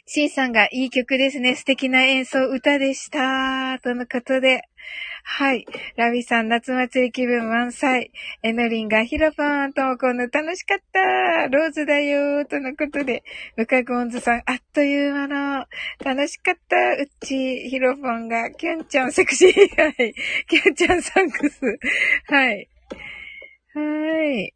[0.05, 1.55] シンさんがいい曲ですね。
[1.55, 3.80] 素敵な演奏歌でした。
[3.84, 4.68] とのことで。
[5.32, 5.65] はい。
[5.95, 8.11] ラビさん、夏祭り気分満載。
[8.41, 11.47] エノリンがヒロポンともこの楽しかった。
[11.47, 12.45] ローズだよ。
[12.45, 13.23] とのことで。
[13.55, 15.65] ムカゴンズさん、あっという間の、
[16.03, 16.75] 楽しかった。
[16.75, 19.51] うち、ヒロポンが、キュンちゃんセクシー。
[19.80, 20.13] はい。
[20.47, 21.61] キュンちゃんサンクス。
[22.25, 22.67] はい。
[23.75, 24.53] はい。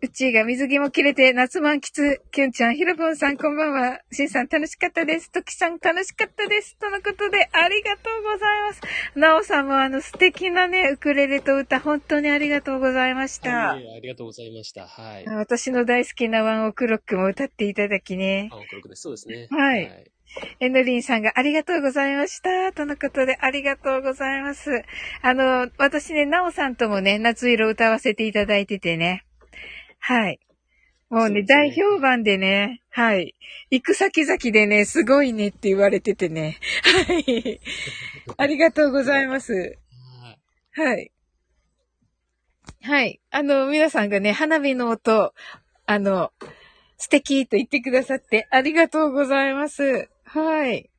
[0.00, 2.20] うちが水着も切れて夏満喫。
[2.30, 4.00] キュンちゃん、ヒロポンさんこんばんは。
[4.12, 5.30] シンさん楽しかったです。
[5.30, 6.76] トキさん楽しかったです。
[6.78, 8.80] とのことで、ありがとうございます。
[9.18, 13.76] なおさんもあの素敵なね、ウクレレと歌、本当にありがとうございました。
[13.76, 14.86] いえいえありがとうございました。
[14.86, 15.26] はい。
[15.26, 18.50] 私の大好きなワンオクロックも歌っていただきね。
[18.52, 19.02] あ、黒くです。
[19.02, 19.48] そうですね。
[19.50, 20.10] はい
[20.60, 22.72] エノリンさんがありがとうございました。
[22.72, 24.82] とのことでありがとうございます。
[25.22, 29.24] あの、私ね、なおさんともね、夏色歌わせていただいててね。
[29.98, 30.40] はい。
[31.08, 33.34] もうね、大評判でね、はい。
[33.70, 36.58] 行く先々でね、すごいねって言われててね。
[37.06, 37.60] はい。
[38.36, 39.78] ありがとうございます。
[40.72, 40.88] はい。
[40.88, 41.12] はい。
[42.82, 43.20] はい。
[43.30, 45.32] あの、皆さんがね、花火の音、
[45.86, 46.32] あの、
[46.98, 50.08] 素敵と言ってくださってありがとうございます。
[50.24, 50.90] はい。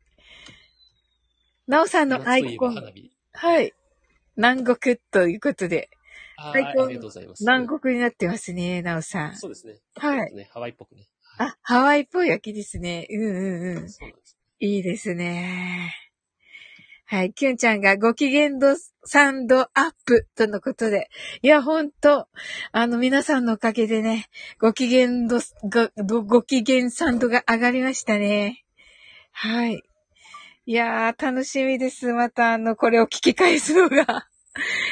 [1.68, 2.76] なおさんのアイコン。
[3.34, 3.74] はい。
[4.38, 5.89] 南国ということで、
[6.38, 7.44] あアイコンありがとうございます。
[7.44, 9.36] 南国になってますね、なおさん。
[9.36, 9.80] そうですね。
[9.96, 10.48] はいね。
[10.52, 11.08] ハワイっぽくね。
[11.40, 13.08] あ、ハワイっぽい焼きですね。
[13.10, 13.90] うんうんうん。
[13.90, 14.38] そうなんです。
[14.60, 15.94] いいですね。
[17.06, 17.34] はい。
[17.34, 18.76] キュンちゃんがご機嫌度
[19.06, 21.10] サンドアップとのことで。
[21.42, 22.28] いや、ほんと、
[22.72, 24.28] あの、皆さんのおかげでね、
[24.60, 25.40] ご機嫌度、
[26.04, 28.66] ご、ご機嫌サンドが上がりましたね。
[29.32, 29.84] はい。
[30.66, 32.12] いやー、楽しみです。
[32.14, 34.28] また、あの、これを聞き返すのが。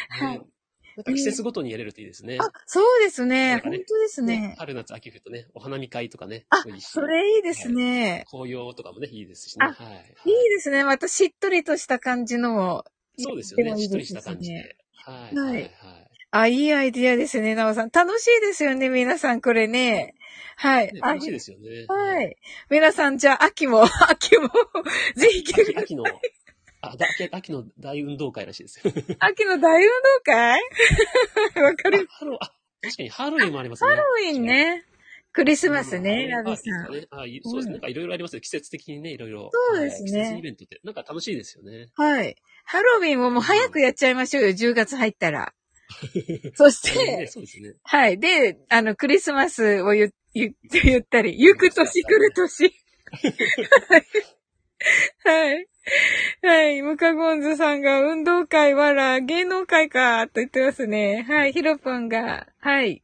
[0.09, 0.54] はいね
[0.97, 2.37] なんか季節ごとにやれるといいですね。
[2.39, 3.55] あ、そうですね。
[3.55, 4.55] ね本当ですね。
[4.57, 6.45] 春夏秋冬とね、お花見会とかね。
[6.49, 8.25] あそれいいですね。
[8.29, 9.65] 紅葉とかもね、いいですしね。
[9.65, 10.29] あはい。
[10.29, 10.83] いいですね。
[10.83, 12.85] またしっとりとした感じのも。
[13.17, 13.77] そうですよね。
[13.81, 14.77] しっとりした感じで。
[15.05, 15.35] はい。
[15.35, 15.71] はい。
[16.31, 17.89] あ、いいアイディアですね、なおさん。
[17.93, 20.15] 楽しいですよね、皆さん、これね。
[20.57, 20.91] はい。
[20.93, 21.85] 楽しいですよね。
[21.87, 22.35] はい。
[22.69, 24.49] 皆さん、じゃあ、秋も、 秋も、
[25.15, 26.03] ぜひ聞いて秋、秋の、
[26.91, 28.93] あ、だ秋秋の大運動会らしいですよ。
[29.19, 30.61] 秋の大運動会？
[31.63, 33.89] わかるあハロあ、確かにハロウィンもありますね。
[33.89, 34.85] ハロウィンね。
[35.31, 36.83] クリスマスうんね、あラビさん。
[36.83, 37.71] あそうですうんね。
[37.71, 38.41] なんかいろいろありますよ。
[38.41, 39.49] 季節的にね、いろいろ。
[39.51, 41.89] そうですねはい季節イベントって、なんか楽しいですよね。
[41.95, 42.37] はい。
[42.63, 45.53] ハロウィンをもう早くやっちゃいましょうよ、10月入ったら。
[46.55, 47.73] そしねて、そうですね。
[47.83, 48.17] はい。
[48.17, 52.73] で、あの、クリスマスを言ったり、行く年来る年。
[55.23, 55.67] はい。
[56.41, 56.81] はい。
[56.81, 61.25] ムカゴンズさんが運動会わら、芸能会か、と言ってますね。
[61.27, 61.53] はい。
[61.53, 63.03] ヒロポンが、はい。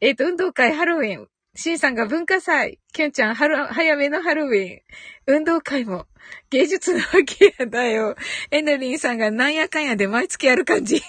[0.00, 1.28] えっ、と、運動会、ハロウィン。
[1.54, 2.78] シンさんが文化祭。
[2.92, 4.80] キュンちゃん、ハロ、早めのハロウィン。
[5.26, 6.06] 運動会も。
[6.50, 8.16] 芸術の秋やだよ。
[8.50, 11.02] エノリンさんがなんやかんやで毎月やる感じ。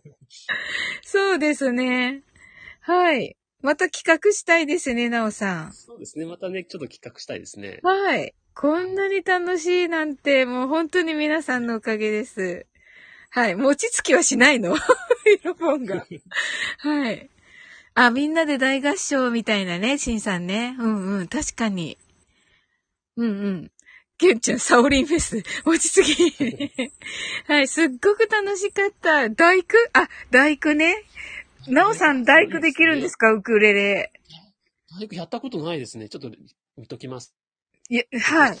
[1.02, 2.22] そうですね。
[2.80, 3.36] はい。
[3.62, 5.72] また企画したいですね、なおさん。
[5.72, 6.26] そうですね。
[6.26, 7.78] またね、ちょっと企画したいですね。
[7.82, 8.34] はい。
[8.54, 12.66] こんなに楽しいなんて、もう本当に皆さんのおかげです。
[13.30, 13.54] はい。
[13.54, 14.76] 餅つきはしないの？
[14.76, 14.82] ヒ
[15.44, 16.04] ロポンが。
[16.78, 17.30] はい。
[17.94, 20.76] あ、みんなで大合唱みたいなね、シンさんね。
[20.78, 21.96] うんうん、確かに。
[23.16, 23.72] うんうん。
[24.18, 26.92] ケンちゃん、サオリンフェス、落ち着き。
[27.48, 29.28] はい、すっごく楽しかった。
[29.30, 29.68] 大工？
[29.94, 31.02] あ、大工ね。
[31.68, 33.32] なおさん、大工できるんですか？
[33.32, 34.12] ウクレレ。
[34.94, 36.08] 早くやったことないですね。
[36.08, 36.30] ちょっと
[36.76, 37.34] 見ときます。
[37.88, 38.56] いや、はい。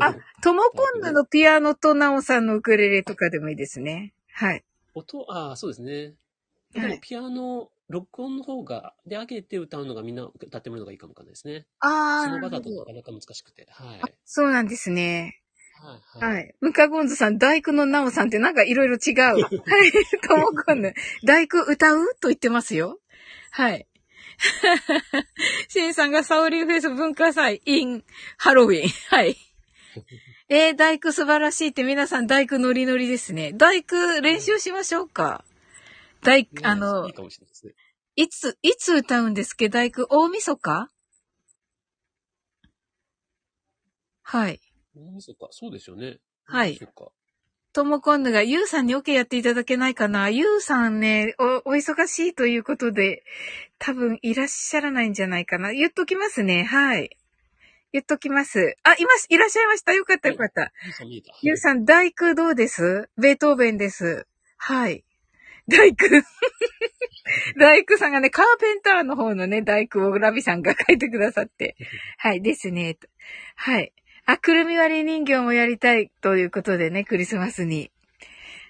[0.00, 4.12] あ、トモコンヌのピアノとナオさんのウクレレとかでもいいですね。
[4.32, 4.64] はい。
[4.94, 6.14] 音、あそうですね。
[6.72, 11.66] ではいもピアノ、録音の方が、で、上げて歌うのがみんな歌ってもらうのがいいかもわかんないですね。
[11.80, 13.66] あー、その場だとなかなか難しくて。
[13.70, 14.14] はい。
[14.24, 15.40] そうなんですね。
[15.80, 16.24] はい。
[16.24, 16.34] はい。
[16.34, 16.54] はい。
[16.60, 19.16] ムカゴンズさん、大工のナオさんってなんかいろいろ違う。
[19.24, 19.48] はい。
[20.26, 20.94] トモコンヌ。
[21.24, 22.98] 大工歌うと言ってますよ。
[23.50, 23.86] はい。
[25.68, 28.04] シンさんがサオリンフェイス文化祭 in
[28.36, 28.88] ハロウィン。
[29.08, 29.36] はい。
[30.48, 33.52] えー、大工素晴らしいって皆さん大工ノリノリですね。
[33.52, 35.44] 大工練習しましょうか。
[36.22, 37.14] 大、ねあのい。
[38.16, 39.68] いつ、いつ歌うんですっけ？
[39.68, 40.90] 大工大晦日？
[44.22, 44.60] はい。
[44.98, 45.48] 大晦日。
[45.50, 46.18] そうですよね。
[46.44, 47.12] はい大晦日
[47.74, 53.22] ともこんぬが、ゆうさんに OK やっていただけないかなゆうさんね、お、お忙しいということで、
[53.78, 55.72] 多分いらっしゃらないんじゃないかな。
[55.72, 56.64] 言っときますね。
[56.64, 57.16] はい。
[57.92, 58.76] 言っときます。
[58.82, 59.92] あ、います、いらっしゃいました。
[59.92, 60.72] よかったよかった。
[61.42, 64.26] ゆうさん大工どうですベートーベンです。
[64.56, 65.04] はい。
[65.68, 66.06] 大工。
[67.60, 71.76] 大工さんがね、カーペンターの方のね、大工をラビさんが書いてくださって。
[72.16, 72.94] はい、ですね。
[72.94, 73.06] と
[73.54, 73.92] はい。
[74.30, 77.90] あ、くるみ割り人形もやりたいということでね、クリスマスに。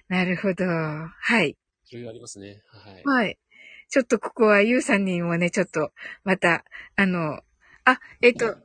[0.07, 0.63] なるほど。
[0.65, 1.57] はい。
[1.89, 2.61] いろいろありますね。
[2.71, 3.03] はい。
[3.03, 3.37] はい。
[3.89, 5.91] ちょっとここはゆうさんにもね、ちょっと、
[6.23, 6.63] また、
[6.95, 7.41] あの、
[7.83, 8.55] あ、えっと、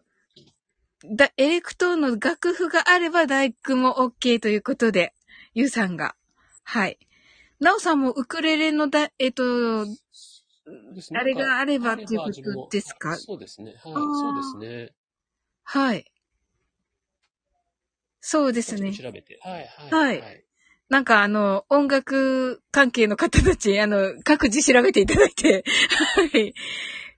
[1.16, 5.14] だ、エレクトーンの楽譜があれば大工も OK ということで、
[5.52, 6.14] ゆうさんが。
[6.62, 7.00] はい。
[7.58, 9.96] なおさんもウクレレのだ、えっと、ね
[11.12, 13.14] あれがあればなんかっていうことですか？
[13.14, 13.72] あそうですね。
[13.72, 13.80] はい。
[13.82, 14.92] そうですね。
[15.64, 16.04] はい。
[18.26, 18.94] そうですね。
[18.94, 19.38] 調べて。
[19.42, 19.68] はい。
[19.90, 20.20] はい。
[20.20, 20.44] はい
[20.90, 25.64] なんかあの、音楽関係の方たち、あの、各自調べていただいて。
[26.32, 26.54] はい。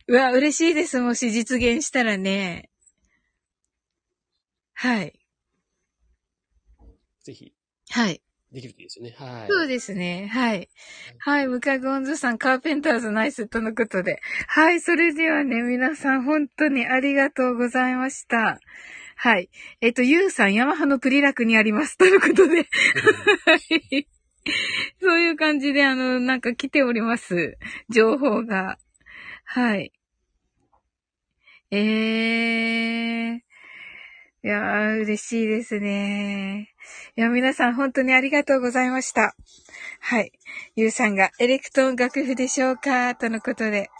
[0.06, 1.00] うわ、嬉しいです。
[1.00, 2.70] もし実現したらね。
[4.72, 5.18] はい。
[7.24, 7.52] ぜひ、
[7.90, 8.22] はい。
[8.52, 9.14] できるといいですよね。
[9.18, 9.48] はい。
[9.48, 10.28] そうですね。
[10.28, 10.68] はい。
[11.18, 11.48] はい。
[11.48, 14.20] ムカゴンズさん、カーペンターズナイスとのことで。
[14.46, 14.80] はい。
[14.80, 18.60] それではね、皆さん本当にありがとうございました。
[19.16, 19.48] はい。
[19.80, 21.96] えっと、ゆうさん、ヤマハのプリラクにあります。
[21.96, 22.68] とのことで。
[25.00, 27.56] そういう感じで、あの、なんか来ております。
[27.88, 28.78] 情報が。
[29.44, 29.92] はい。
[31.70, 33.36] えー。
[34.44, 36.74] いやー、嬉しいですね。
[37.16, 39.34] いや、皆さん本当にありがとうございました。
[39.98, 40.30] はい。
[40.74, 43.14] ゆうさんがエレクトーン楽譜でしょうか？
[43.14, 43.90] とのことで。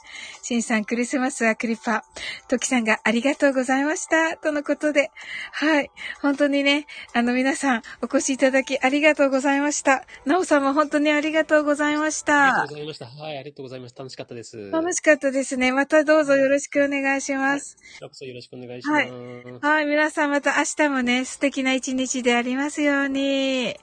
[0.43, 2.05] しんさんクリスマスはクリパ。
[2.49, 4.37] ときさんがありがとうございました。
[4.37, 5.11] とのことで。
[5.53, 5.91] はい。
[6.23, 10.05] 本当にね、あの皆さんお越しいただきありがとうございました。
[10.25, 12.69] なおさんも本当にありがとうございましありがとうた。
[12.69, 13.07] ございました。
[13.07, 13.39] はい。
[13.39, 14.03] ありがとうございました。
[14.03, 14.71] 楽しかったです。
[14.71, 15.73] 楽しかったですね。
[15.73, 17.77] またどうぞよろしくお願いします。
[17.77, 19.67] こちらこそよろしくお願いします。
[19.67, 23.77] はい、皆さんまた明日もね、素敵な一日でありますように。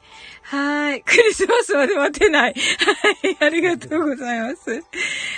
[0.44, 2.53] はい、クリスマスまで待てない。
[2.54, 4.84] はい、ありがとうございます。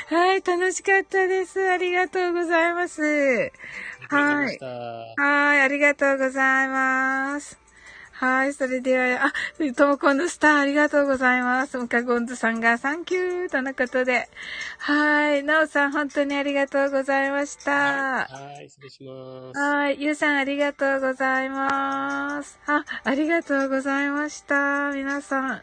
[0.07, 1.69] はい、楽しかったです。
[1.69, 3.01] ありがとうございます。
[4.09, 4.59] はい。
[5.17, 7.64] はい、ありがとうございます。
[8.17, 9.33] はい、それでは、あ、
[9.75, 11.77] ともこんのスターありがとうございます。
[11.77, 14.29] ムカゴンズさんがサンキューとのことで。
[14.77, 17.73] はい、なおさん本当にありがとうございました。
[17.73, 19.59] はい、失礼します。
[19.59, 19.97] はい。
[19.99, 22.57] ゆうさんありがとうございます。
[22.67, 24.91] あ、ありがとうございました。
[24.93, 25.61] 皆さん。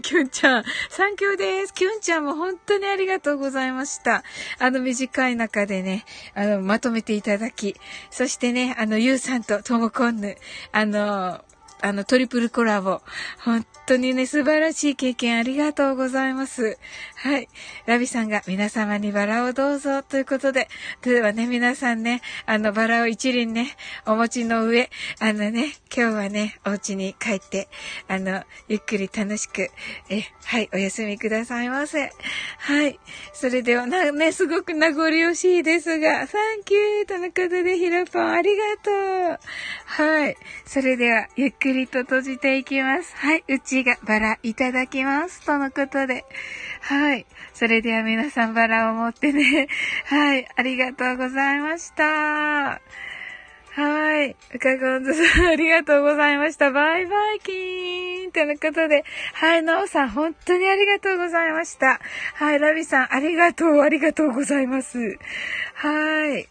[0.00, 0.64] きゅんちゃん。
[0.90, 1.74] サンキューです。
[1.74, 4.22] きゅんちゃんも本当にありがとうございました。
[4.60, 6.04] あの短い中でね、
[6.34, 7.74] あの、まとめていただき、
[8.10, 10.36] そしてね、あの、ゆうさんとともこんぬ、
[10.70, 11.44] あの、
[11.80, 13.00] あの、トリプルコラボ。
[13.44, 16.76] 本当にね、素晴らしい経験ありがとうございます。
[17.20, 17.48] はい。
[17.86, 20.68] ラビさんが皆様にバラをどうぞということで、
[21.02, 23.74] ではね、皆さんね、あの、バラを一輪ね、
[24.06, 24.88] お持ちの上、
[25.18, 27.68] あのね、今日はね、お家に帰って、
[28.06, 29.68] あの、ゆっくり楽しく、
[30.10, 32.12] え、はい、お休みくださいませ。
[32.58, 33.00] はい。
[33.32, 39.38] それでは、な、ね、すごく名残惜しいですが、サンキューとのことで、ヒロポンありがとう。
[39.86, 40.36] はい。
[40.66, 43.12] それでは、ゆっくりと閉じていきます。
[43.16, 43.44] はい。
[43.48, 45.44] うちがバラいただきます。
[45.44, 46.24] とのことで。
[46.80, 47.07] はい。
[47.08, 47.24] はい
[47.54, 49.66] それでは皆さんバラを持ってね。
[50.04, 50.46] はい。
[50.54, 52.04] ありがとうございました。
[52.04, 52.80] は
[54.22, 54.36] い。
[54.54, 56.70] うかごんずさん、 ありがとうございました。
[56.70, 59.04] バイバイキーンとのことで。
[59.32, 59.62] はい。
[59.62, 61.98] なおさん、本当にありがとうございました。
[62.34, 62.58] はい。
[62.58, 65.18] ラビさん、ありがとう、ありがとうございます。
[65.74, 66.46] はい。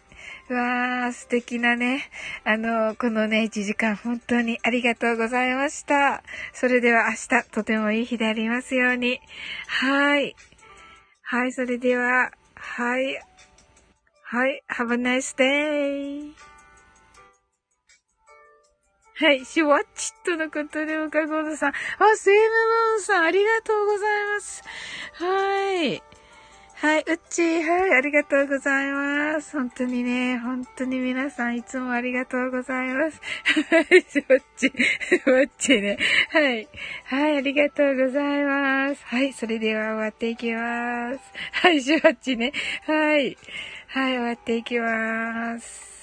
[0.54, 2.10] わー、素敵なね。
[2.44, 6.24] あの、このね、1時間本当にありがとうございました。
[6.54, 9.20] それでは明日、とてもいい日でありますように。
[9.68, 10.36] はい。
[11.30, 13.22] はい、それでは、はい。
[14.24, 16.32] はい、have a nice day.
[19.16, 21.70] はい、シュワッチッとのことで、おかごのさん。
[21.72, 21.74] あ、
[22.16, 24.64] セームムーンさん、ありがとうございます。
[25.16, 26.02] はい。
[26.80, 29.58] はい、うっちー、はい、ありがとうございます。
[29.58, 33.20] 本当にね、本当に皆さんいつもありがとうございます。
[33.72, 34.74] はい、しわっち、し
[35.28, 35.98] わっちね。
[36.30, 36.68] はい、
[37.06, 39.04] はい、ありがとうございます。
[39.06, 41.20] はい、それでは終わっていきます。
[41.54, 42.54] はい、しわっちね。
[42.86, 43.36] はい、
[43.88, 45.97] はい、終わっていきます。